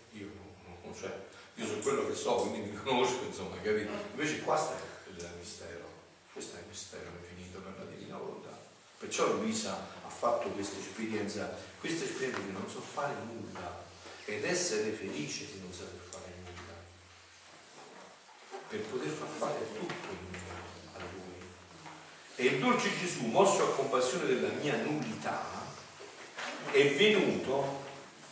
[0.93, 1.11] cioè,
[1.55, 3.91] io so quello che so, quindi mi conosco, insomma, capito?
[4.11, 4.75] Invece qua sta
[5.07, 5.85] il mistero,
[6.31, 8.57] questo è il mistero infinito per la divina volontà.
[8.97, 13.83] Perciò Luisa ha fatto questa esperienza, questa esperienza di non so fare nulla
[14.25, 16.73] ed essere felice di non saper fare nulla,
[18.69, 20.39] per poter far fare tutto in
[20.93, 21.45] a Lui.
[22.35, 25.41] E il dolce Gesù, mosso a compassione della mia nullità,
[26.71, 27.82] è venuto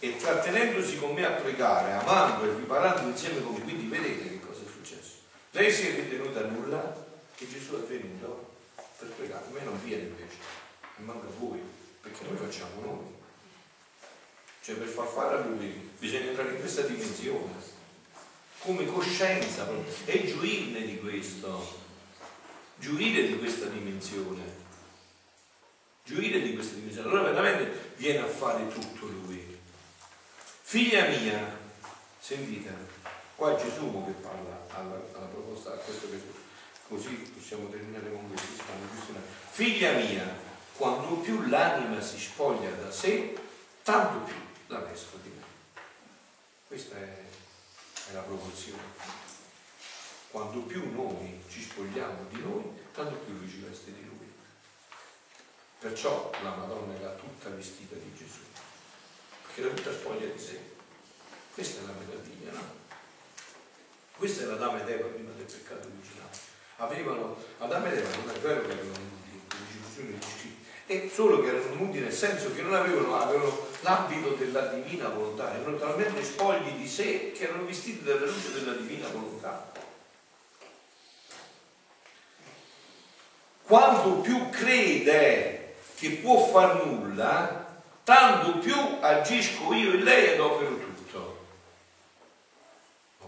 [0.03, 4.39] e trattenendosi con me a pregare, amando e riparando insieme con me, quindi vedete che
[4.39, 5.17] cosa è successo.
[5.51, 7.05] Lei si è ritenuta nulla
[7.37, 8.55] e Gesù è venuto
[8.97, 10.37] per pregare, a me non viene invece,
[10.97, 11.61] e manca voi,
[12.01, 13.19] perché noi facciamo noi.
[14.63, 17.53] Cioè per far fare a lui bisogna entrare in questa dimensione,
[18.57, 19.67] come coscienza
[20.05, 21.79] e gioirne di questo,
[22.77, 24.41] gioire di questa dimensione,
[26.05, 27.07] gioire di questa dimensione.
[27.07, 29.50] Allora veramente viene a fare tutto lui.
[30.71, 31.37] Figlia mia,
[32.17, 32.73] sentite,
[33.35, 36.21] qua è Gesù che parla alla, alla proposta, a questo che
[36.87, 38.63] così possiamo terminare con questo.
[39.49, 40.23] Figlia mia,
[40.77, 43.37] quanto più l'anima si spoglia da sé,
[43.83, 44.35] tanto più
[44.67, 45.43] la vesto di me.
[46.67, 47.17] Questa è,
[48.09, 48.81] è la proporzione.
[50.29, 52.63] Quanto più noi ci spogliamo di noi,
[52.93, 54.31] tanto più lui ci veste di lui.
[55.79, 58.39] Perciò la Madonna era tutta vestita di Gesù,
[59.53, 60.59] perché era tutta spoglia di sé.
[61.53, 62.79] Questa è la meraviglia, no?
[64.15, 66.37] Questa è la dama ed Eva prima del peccato originale.
[66.77, 69.19] Avevano, Adamo ed Eva non è vero che avevano di
[70.87, 75.55] e solo che erano nudi nel senso che non avevano, avevano l'abito della divina volontà,
[75.55, 79.71] erano talmente spogli di sé che erano vestiti dalla luce della divina volontà.
[83.63, 87.60] Quanto più crede che può far nulla,
[88.11, 91.39] tanto più agisco io in lei ed opero tutto.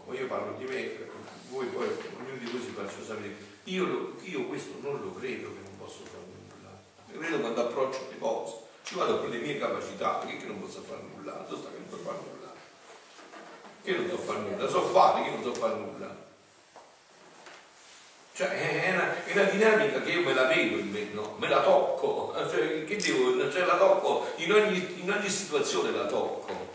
[0.05, 1.07] Ma io parlo di me,
[1.47, 5.61] voi poi, ognuno di voi si faccia sapere, io, io questo non lo credo che
[5.63, 6.69] non posso fare nulla.
[7.13, 10.81] Io credo quando approccio le cose, ci vado con le mie capacità, perché non posso
[10.81, 11.45] fare nulla?
[11.47, 12.53] Non sta che non so fare nulla.
[13.81, 14.67] Che non so fare nulla?
[14.67, 16.22] So fare che non so fare nulla.
[18.35, 21.35] Cioè è una, è una, dinamica che io me la vedo in me, no?
[21.37, 26.07] me la tocco, cioè, che devo, cioè, la tocco, in ogni, in ogni situazione la
[26.07, 26.71] tocco.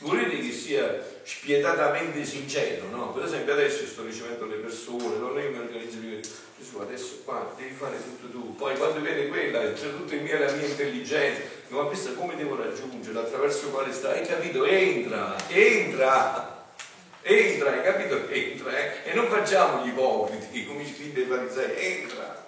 [0.00, 3.12] Volete che sia spietatamente sincero, no?
[3.12, 6.20] Per esempio adesso sto ricevendo le persone, non è mi organizzo più.
[6.58, 10.38] Gesù adesso qua devi fare tutto tu, poi quando viene quella, c'è tutto in mia
[10.38, 14.10] la mia intelligenza, ma questa come devo raggiungerla, attraverso quale sta?
[14.10, 14.64] Hai capito?
[14.64, 16.64] Entra, entra!
[17.22, 18.28] entra, hai capito?
[18.28, 18.95] Entra, eh?
[19.16, 22.44] Non facciamo gli ipocriti, come scrive i farisei, entra.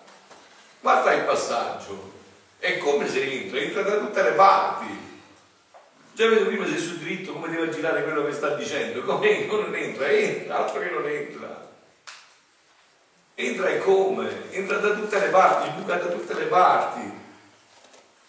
[0.80, 2.12] Guarda il passaggio,
[2.58, 5.06] è come se entra, entra da tutte le parti.
[6.12, 9.74] Già vedo prima se sul dritto come deve girare quello che sta dicendo, come non
[9.74, 11.66] entra, entra, altro che non entra.
[13.34, 14.50] Entra e come?
[14.50, 17.17] Entra da tutte le parti, buca da tutte le parti.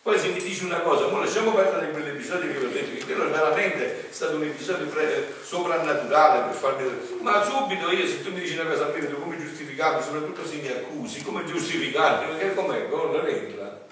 [0.02, 3.04] Poi se mi dici una cosa, ma lasciamo perdere quell'episodio che vi ho detto, che
[3.04, 6.90] quello veramente è stato un episodio pre- soprannaturale per farmi...
[7.22, 10.56] Ma subito io, se tu mi dici una cosa a me, come giustificarmi, soprattutto se
[10.56, 12.88] mi accusi, come giustificarmi, perché com'è?
[12.88, 13.88] Non entra.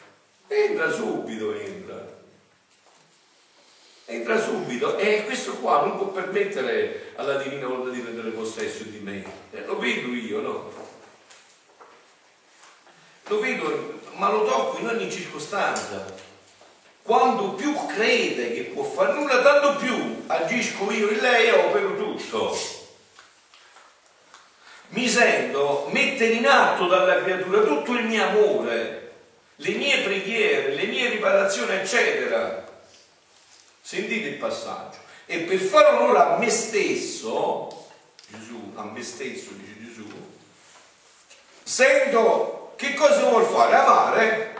[0.47, 2.15] Entra subito, entra.
[4.05, 8.99] Entra subito e questo qua non può permettere alla divina volontà di prendere possesso di
[8.99, 9.25] me.
[9.51, 10.71] Eh, lo vedo io, no?
[13.27, 16.05] Lo vedo ma lo tocco in ogni circostanza.
[17.01, 21.95] Quando più crede che può fare nulla, tanto più agisco io in lei e opero
[21.95, 22.59] tutto.
[24.89, 29.11] Mi sento mettere in atto dalla creatura tutto il mio amore,
[29.55, 32.65] le mie preghiere, le mie riparazioni, eccetera.
[33.81, 34.97] Sentite il passaggio.
[35.25, 37.89] E per fare onore a me stesso,
[38.27, 40.07] Gesù, a me stesso, dice Gesù,
[41.63, 43.75] sento che cosa vuol fare?
[43.75, 44.55] Amare?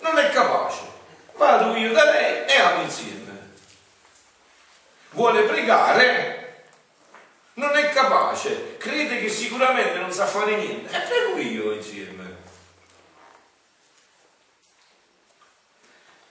[0.00, 0.80] Non è capace.
[1.36, 3.50] Vado io da lei e amo insieme.
[5.10, 6.64] Vuole pregare?
[7.54, 8.78] Non è capace.
[8.78, 10.96] Crede che sicuramente non sa fare niente.
[10.96, 12.36] E prego io insieme.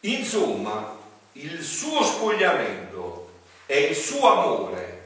[0.02, 0.98] Insomma,
[1.34, 3.30] il suo spogliamento
[3.68, 5.01] e il suo amore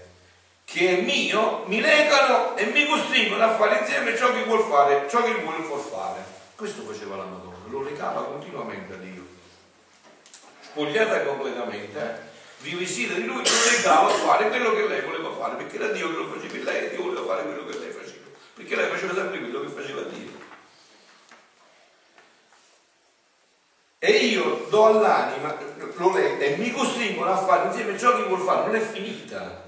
[0.76, 5.08] che è mio mi legano e mi costringono a fare insieme ciò che vuol fare,
[5.10, 6.26] ciò che vuole far fare.
[6.54, 9.26] Questo faceva la Madonna, lo legava continuamente a Dio.
[10.60, 12.68] Spogliata completamente, eh?
[12.68, 16.10] rivestita di lui, lo legava a fare quello che lei voleva fare, perché era Dio
[16.10, 19.14] che lo faceva lei e Dio voleva fare quello che lei faceva, perché lei faceva
[19.14, 20.32] sempre quello che faceva Dio.
[24.00, 25.58] E io do all'anima,
[25.96, 29.65] lo leggo e mi costringono a fare insieme ciò che vuol fare, non è finita.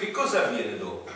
[0.00, 1.10] Che cosa avviene dopo?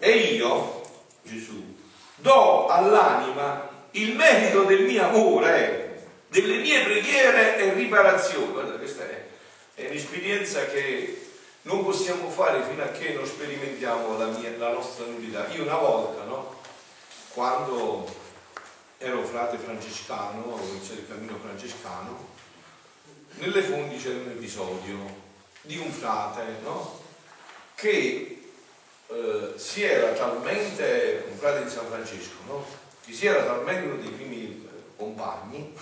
[0.00, 0.82] E io,
[1.22, 1.76] Gesù,
[2.16, 8.50] do all'anima il merito del mio amore, delle mie preghiere e riparazioni.
[8.50, 9.26] Guarda, questa è,
[9.76, 11.28] è un'esperienza che
[11.62, 15.46] non possiamo fare fino a che non sperimentiamo la, mia, la nostra nullità.
[15.54, 16.62] Io una volta, no?
[17.32, 18.12] Quando
[18.98, 22.26] ero frate francescano, ho iniziato il cammino francescano,
[23.34, 25.24] nelle fondi c'era un episodio
[25.60, 27.04] di un frate no?
[27.76, 28.50] Che
[29.06, 32.66] eh, si era talmente, un frate di San Francesco, no?
[33.04, 35.72] che si era talmente uno dei primi eh, compagni,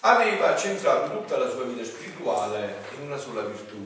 [0.00, 3.76] aveva centrato tutta la sua vita spirituale in una sola virtù,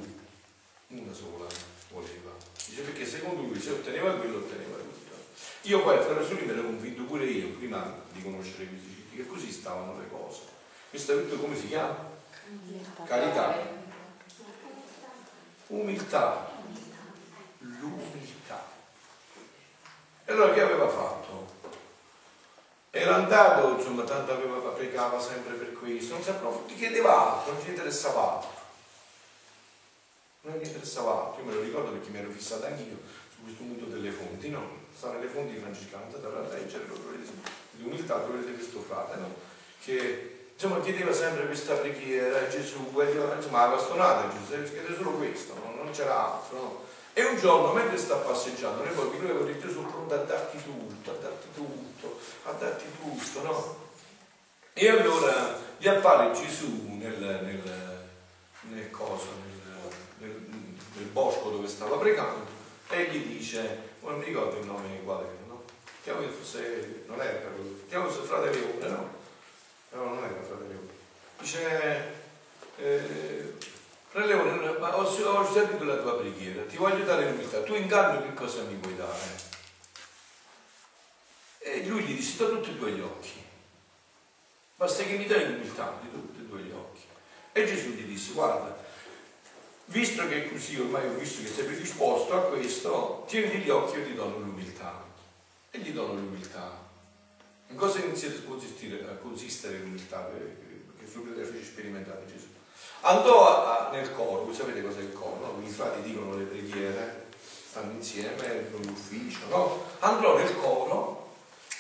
[0.89, 1.47] una sola
[1.91, 2.31] voleva.
[2.67, 5.17] Dice perché secondo lui se otteneva quello otteneva tutto.
[5.63, 9.27] Io poi attraverso lui me ne convinto pure io, prima di conoscere questi siti, che
[9.27, 10.41] così stavano le cose.
[10.91, 11.97] Questa virtù come si chiama?
[13.07, 13.57] Carità.
[15.69, 16.58] Umiltà.
[17.59, 18.65] L'umiltà.
[20.25, 21.57] E allora che aveva fatto?
[22.91, 27.63] Era andato, insomma, tanto aveva, pregava sempre per questo, non sapeva, ti chiedeva altro, non
[27.63, 28.51] ci interessava altro.
[30.43, 32.97] Non gli interessava altro, io me lo ricordo perché mi ero fissato anch'io
[33.35, 34.87] su questo mondo delle fonti, no?
[34.97, 36.87] sta nelle fonti francescane, andate a leggere,
[37.73, 39.35] di umiltà troverete questo frate, no?
[39.81, 45.55] che insomma, chiedeva sempre questa preghiera a Gesù, insomma la bastonata Gesù, chiede solo questo,
[45.55, 45.83] no?
[45.83, 46.57] non c'era altro.
[46.57, 46.88] No?
[47.19, 50.63] E un giorno, mentre sta passeggiando, noi poi lui aveva detto, sono pronto a darti
[50.63, 53.91] tutto, a darti tutto, a darti tutto, no?
[54.73, 58.07] E allora gli appare Gesù nel, nel,
[58.71, 60.49] nel coso, nel, nel,
[60.95, 62.47] nel bosco dove stava pregando
[62.89, 65.63] e gli dice non mi ricordo il nome quadrino, no?
[66.05, 69.11] Chiamo che fosse, non era lui, chiamo fosse frate Leone, no?
[69.91, 70.93] No, non era frate Leone.
[71.41, 72.13] Dice,
[72.77, 73.03] eh,
[75.09, 78.75] ho, sentito la tua preghiera, ti voglio dare l'umiltà, tu in cambio che cosa mi
[78.81, 79.47] vuoi dare?
[81.59, 83.33] E lui gli disse, da tutti e due gli occhi,
[84.77, 87.03] basta che mi dai l'umiltà di tutti e due gli occhi.
[87.53, 88.77] E Gesù gli disse, guarda,
[89.87, 94.07] visto che così ormai ho visto che sei predisposto a questo, tieni gli occhi e
[94.07, 95.05] ti dono l'umiltà.
[95.71, 96.87] E gli dono l'umiltà.
[97.69, 100.31] In cosa inizia a consistere l'umiltà
[100.99, 102.58] che subito fece sperimentare Gesù?
[103.01, 105.67] Andò a, nel coro, voi sapete cos'è il coro, no?
[105.67, 107.27] i frati dicono le preghiere,
[107.69, 109.85] stanno insieme con l'ufficio, no?
[110.01, 111.31] Andò nel coro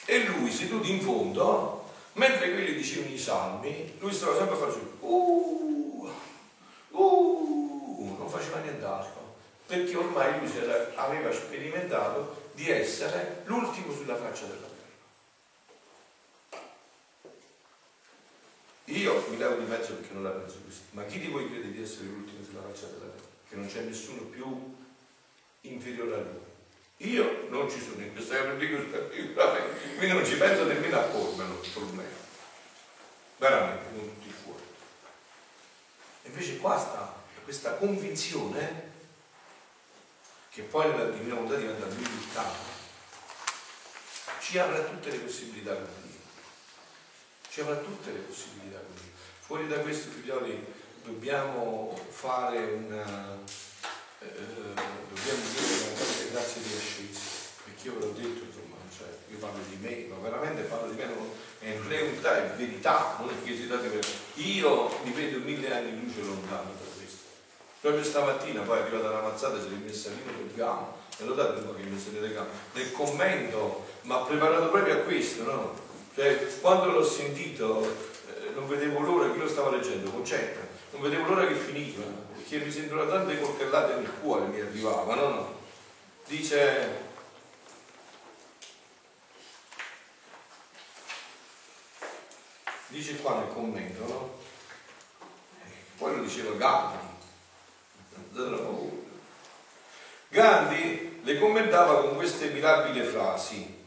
[0.05, 1.84] e lui seduto in fondo,
[2.14, 6.11] mentre quelli dicevano i salmi, lui stava sempre fare su, uh,
[6.90, 9.34] uh, non faceva nient'altro,
[9.66, 10.51] perché ormai lui
[10.94, 14.68] aveva sperimentato di essere l'ultimo sulla faccia della terra.
[18.89, 21.70] Io mi levo di mezzo perché non la penso così, ma chi di voi crede
[21.70, 23.26] di essere l'ultimo sulla faccia della terra?
[23.47, 24.76] Che non c'è nessuno più
[25.62, 27.11] inferiore a lui.
[27.12, 28.76] Io non ci sono in questa dico
[29.97, 32.09] quindi non ci penso nemmeno a pormelo il problema.
[33.36, 34.62] Veramente, non tutti fuori.
[36.22, 38.93] Invece qua sta questa convinzione
[40.51, 42.51] che poi nella divina volontà diventa l'umiltà,
[44.41, 46.07] ci avrà tutte le possibilità con.
[47.51, 49.11] Ci avrà tutte le possibilità Dio.
[49.40, 50.64] Fuori da questo, figlioli,
[51.05, 53.38] dobbiamo fare una...
[54.20, 54.28] Eh,
[55.09, 57.20] dobbiamo dire una grande grazia di ascesi,
[57.64, 60.96] perché io ve l'ho detto, insomma, cioè, io parlo di me, ma veramente parlo di
[60.96, 61.30] me, non,
[61.61, 64.07] è verità, è verità, non è che si date per...
[64.34, 66.86] Io mi vedo mille anni in luce lontano
[67.80, 71.34] Proprio stamattina poi è arrivata la mazzata, si è rimessa lì nel gamma, e lo
[71.34, 72.49] date un che mi sedete gamma.
[72.72, 75.88] Nel commento mi ha preparato proprio a questo, no?
[76.18, 77.80] Cioè, quando l'ho sentito,
[78.26, 80.58] eh, non vedevo l'ora, chi lo stava leggendo, concetta,
[80.90, 82.02] non vedevo l'ora che finiva,
[82.34, 85.60] perché mi sentono tante coltellate nel cuore mi arrivavano, no?
[86.26, 87.02] Dice,
[92.88, 94.38] dice qua nel commento, no?
[95.98, 97.06] Poi lo diceva Gandhi,
[100.30, 103.78] Gandhi le commentava con queste mirabili frasi.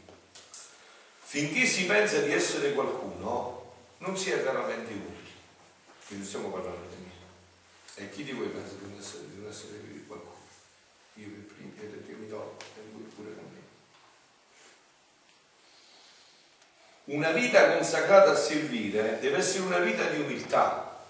[1.32, 5.32] Finché si pensa di essere qualcuno, non si è veramente utili.
[6.06, 8.04] quindi stiamo parlando di me.
[8.04, 10.36] E chi di voi pensa di non essere, di non essere qualcuno?
[11.14, 13.60] Io per primo, e Dio mi do, e voi pure con me.
[17.16, 21.06] Una vita consacrata a servire deve essere una vita di umiltà.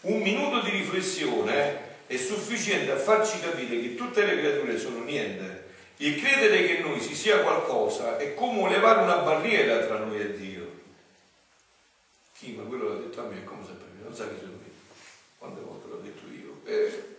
[0.00, 5.57] Un minuto di riflessione è sufficiente a farci capire che tutte le creature sono niente.
[6.00, 10.36] Il credere che noi si sia qualcosa è come levare una barriera tra noi e
[10.36, 10.70] Dio.
[12.34, 12.52] Chi?
[12.52, 14.02] Ma quello l'ha detto a me, come sapete?
[14.02, 14.72] Non sa chi sono io.
[15.38, 16.60] Quante volte l'ho detto io?
[16.64, 17.18] Eh,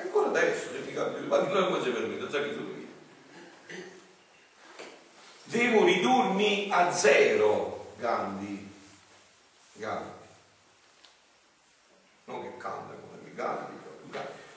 [0.00, 2.86] ancora adesso, se mi cambio, ma non come permette, non sa chi sono io.
[5.44, 8.70] Devo ridurmi a zero, Gandhi.
[9.72, 10.26] Gandhi.
[12.26, 13.80] Non che canta come Gandhi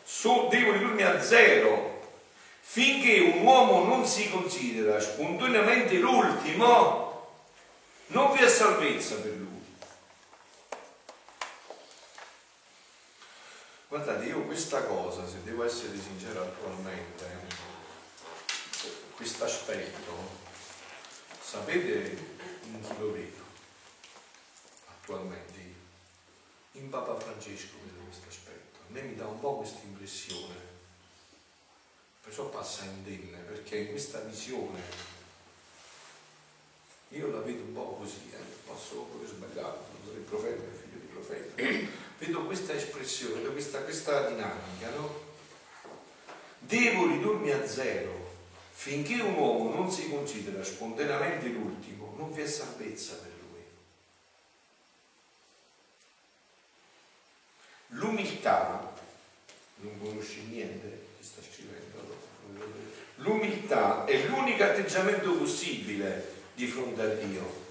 [0.06, 1.95] so, devo ridurmi a zero
[2.68, 7.30] finché un uomo non si considera spontaneamente l'ultimo,
[8.08, 9.64] non vi è salvezza per lui.
[13.88, 17.26] Guardate, io questa cosa, se devo essere sincero attualmente,
[19.16, 20.12] questo aspetto,
[21.40, 22.18] sapete
[22.64, 23.44] in chi lo vedo
[24.90, 25.54] attualmente?
[26.74, 28.46] In Papa Francesco vedo questo aspetto
[28.96, 30.75] me mi dà un po' questa impressione,
[32.26, 34.82] perciò passa indenne, perché questa visione
[37.10, 39.78] io la vedo un po' così, eh, posso pure sbagliare,
[40.12, 45.24] il profeta, il figlio di profeta, vedo questa espressione, questa, questa dinamica, no?
[46.60, 48.24] Devo ridurmi a zero.
[48.72, 53.36] Finché un uomo non si considera spontaneamente l'ultimo, non vi è salvezza per
[57.90, 58.94] L'umiltà,
[59.78, 60.95] non conosci niente,
[63.26, 67.64] l'umiltà è l'unico atteggiamento possibile di fronte a Dio.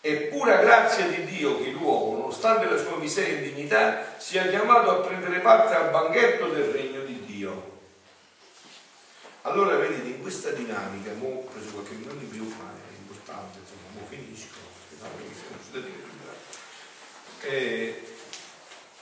[0.00, 4.90] È pura grazia di Dio che l'uomo, nonostante la sua miseria e dignità, sia chiamato
[4.90, 7.72] a prendere parte al banchetto del regno di Dio.
[9.42, 13.98] Allora vedete, in questa dinamica, mo preso qualche minuto in più, ma è importante, insomma,
[13.98, 14.56] mo finisco,
[17.40, 18.02] eh,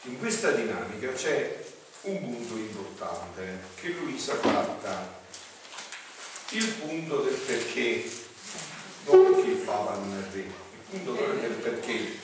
[0.03, 1.65] in questa dinamica c'è
[2.03, 5.21] un punto importante che Luisa tratta,
[6.51, 8.11] il punto del perché,
[9.05, 10.53] non perché il Papa non è re, il
[10.91, 11.93] punto del perché.
[11.93, 12.21] Il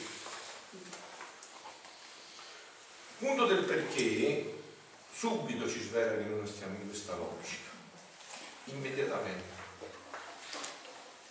[3.19, 4.55] punto del perché
[5.13, 7.71] subito ci svela che noi stiamo in questa logica,
[8.65, 9.57] immediatamente.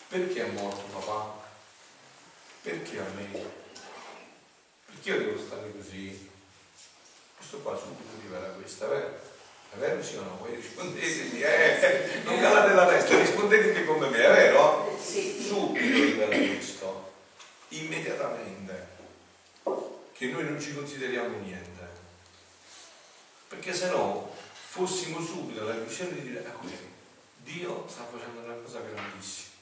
[0.07, 1.45] Perché è morto papà?
[2.61, 3.29] Perché a me?
[4.85, 6.35] Perché io devo stare così?
[7.49, 9.19] Questo qua subito rivela questa, è vero?
[9.71, 10.37] È vero sì o no?
[10.41, 14.99] Voi rispondetemi, eh, non calate la testa, rispondetemi come me, è vero?
[15.01, 15.41] Sì.
[15.41, 17.13] Subito rivela questo,
[17.69, 18.87] immediatamente,
[20.11, 21.87] che noi non ci consideriamo niente.
[23.47, 26.67] Perché se no fossimo subito alla visione di dire, ecco,
[27.37, 29.55] Dio sta facendo una cosa grandissima.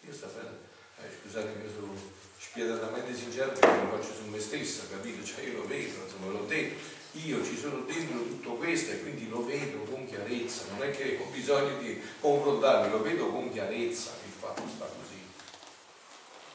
[0.00, 0.58] Dio sta facendo,
[1.00, 1.92] eh, scusatemi, io sono
[2.38, 5.24] spietatamente sincero perché lo faccio su me stessa, capito?
[5.24, 9.28] Cioè io lo vedo, insomma l'ho detto, io ci sono dentro tutto questo e quindi
[9.28, 14.12] lo vedo con chiarezza, non è che ho bisogno di confrontarmi, lo vedo con chiarezza
[14.20, 15.20] che il fatto sta così.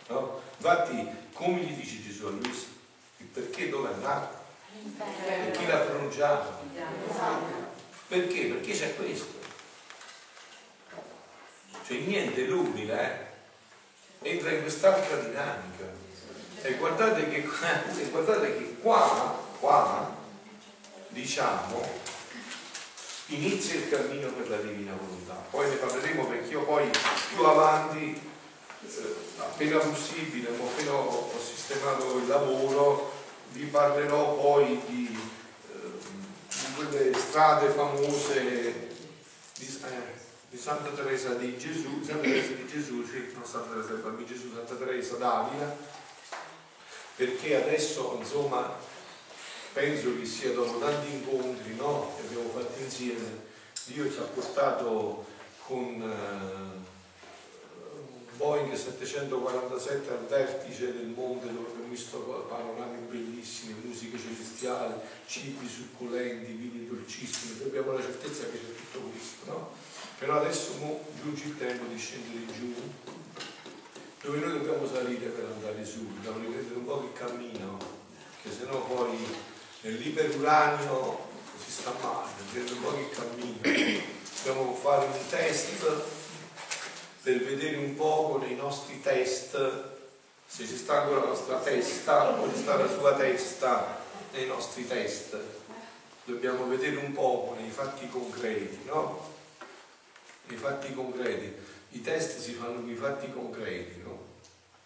[0.08, 0.42] No?
[0.58, 2.66] Infatti, come gli dice Gesù a lui,
[3.18, 4.42] il perché dove è nato?
[5.28, 6.62] E chi l'ha pronunciato?
[8.08, 8.46] Perché?
[8.46, 9.42] Perché c'è questo.
[11.86, 13.33] Cioè niente l'umile, eh?
[14.24, 15.92] Entra in quest'altra dinamica.
[16.62, 20.16] E guardate che, e guardate che qua, qua,
[21.10, 22.02] diciamo,
[23.28, 25.34] inizia il cammino per la divina volontà.
[25.50, 26.90] Poi ne parleremo perché io poi
[27.36, 28.20] più avanti,
[28.86, 33.12] eh, appena possibile, appena ho sistemato il lavoro,
[33.52, 35.20] vi parlerò poi di,
[35.72, 35.76] eh,
[36.48, 38.90] di quelle strade famose
[39.58, 40.22] di, eh,
[40.54, 44.28] di Santa Teresa di Gesù, Santa Teresa di Gesù, sì, non Santa Teresa del Bambino
[44.28, 45.76] Gesù, Santa Teresa d'Avila,
[47.16, 48.78] perché adesso insomma
[49.74, 53.47] penso che sia dopo tanti incontri no, che abbiamo fatto insieme,
[53.86, 55.26] Dio ci ha portato
[55.66, 56.82] con uh,
[58.38, 64.93] Boeing 747 al vertice del monte dove abbiamo visto panorami bellissimi, musiche celestiali,
[65.26, 69.93] cibi succulenti, vini dolcissimi, abbiamo la certezza che c'è tutto questo, no?
[70.24, 70.72] Però adesso
[71.22, 72.74] giunge il tempo di scendere giù,
[74.22, 77.78] dove noi dobbiamo salire per andare su, dobbiamo riprendere un po' il cammino,
[78.42, 79.18] che sennò poi
[79.82, 81.28] nell'iperuranio
[81.62, 84.08] si sta male, prendere un po' il cammino.
[84.46, 86.04] Dobbiamo fare un test
[87.22, 89.58] per vedere un poco nei nostri test
[90.48, 94.00] se ci sta ancora la nostra testa o ci sta la sua testa
[94.32, 95.38] nei nostri test.
[96.24, 99.33] Dobbiamo vedere un poco nei fatti concreti, no?
[100.54, 101.54] i fatti concreti,
[101.91, 104.32] i test si fanno con i fatti concreti, no?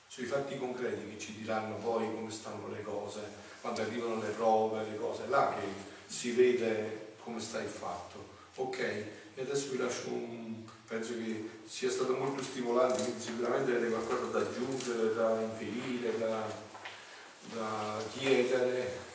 [0.07, 3.21] Sui fatti concreti che ci diranno poi come stanno le cose,
[3.61, 5.67] quando arrivano le prove, le cose, là che
[6.11, 8.35] si vede come sta il fatto.
[8.55, 10.63] Ok, e adesso vi lascio un...
[10.87, 16.43] penso che sia stato molto stimolante, sicuramente avete qualcosa da aggiungere, da inferire, da,
[17.53, 19.05] da chiedere.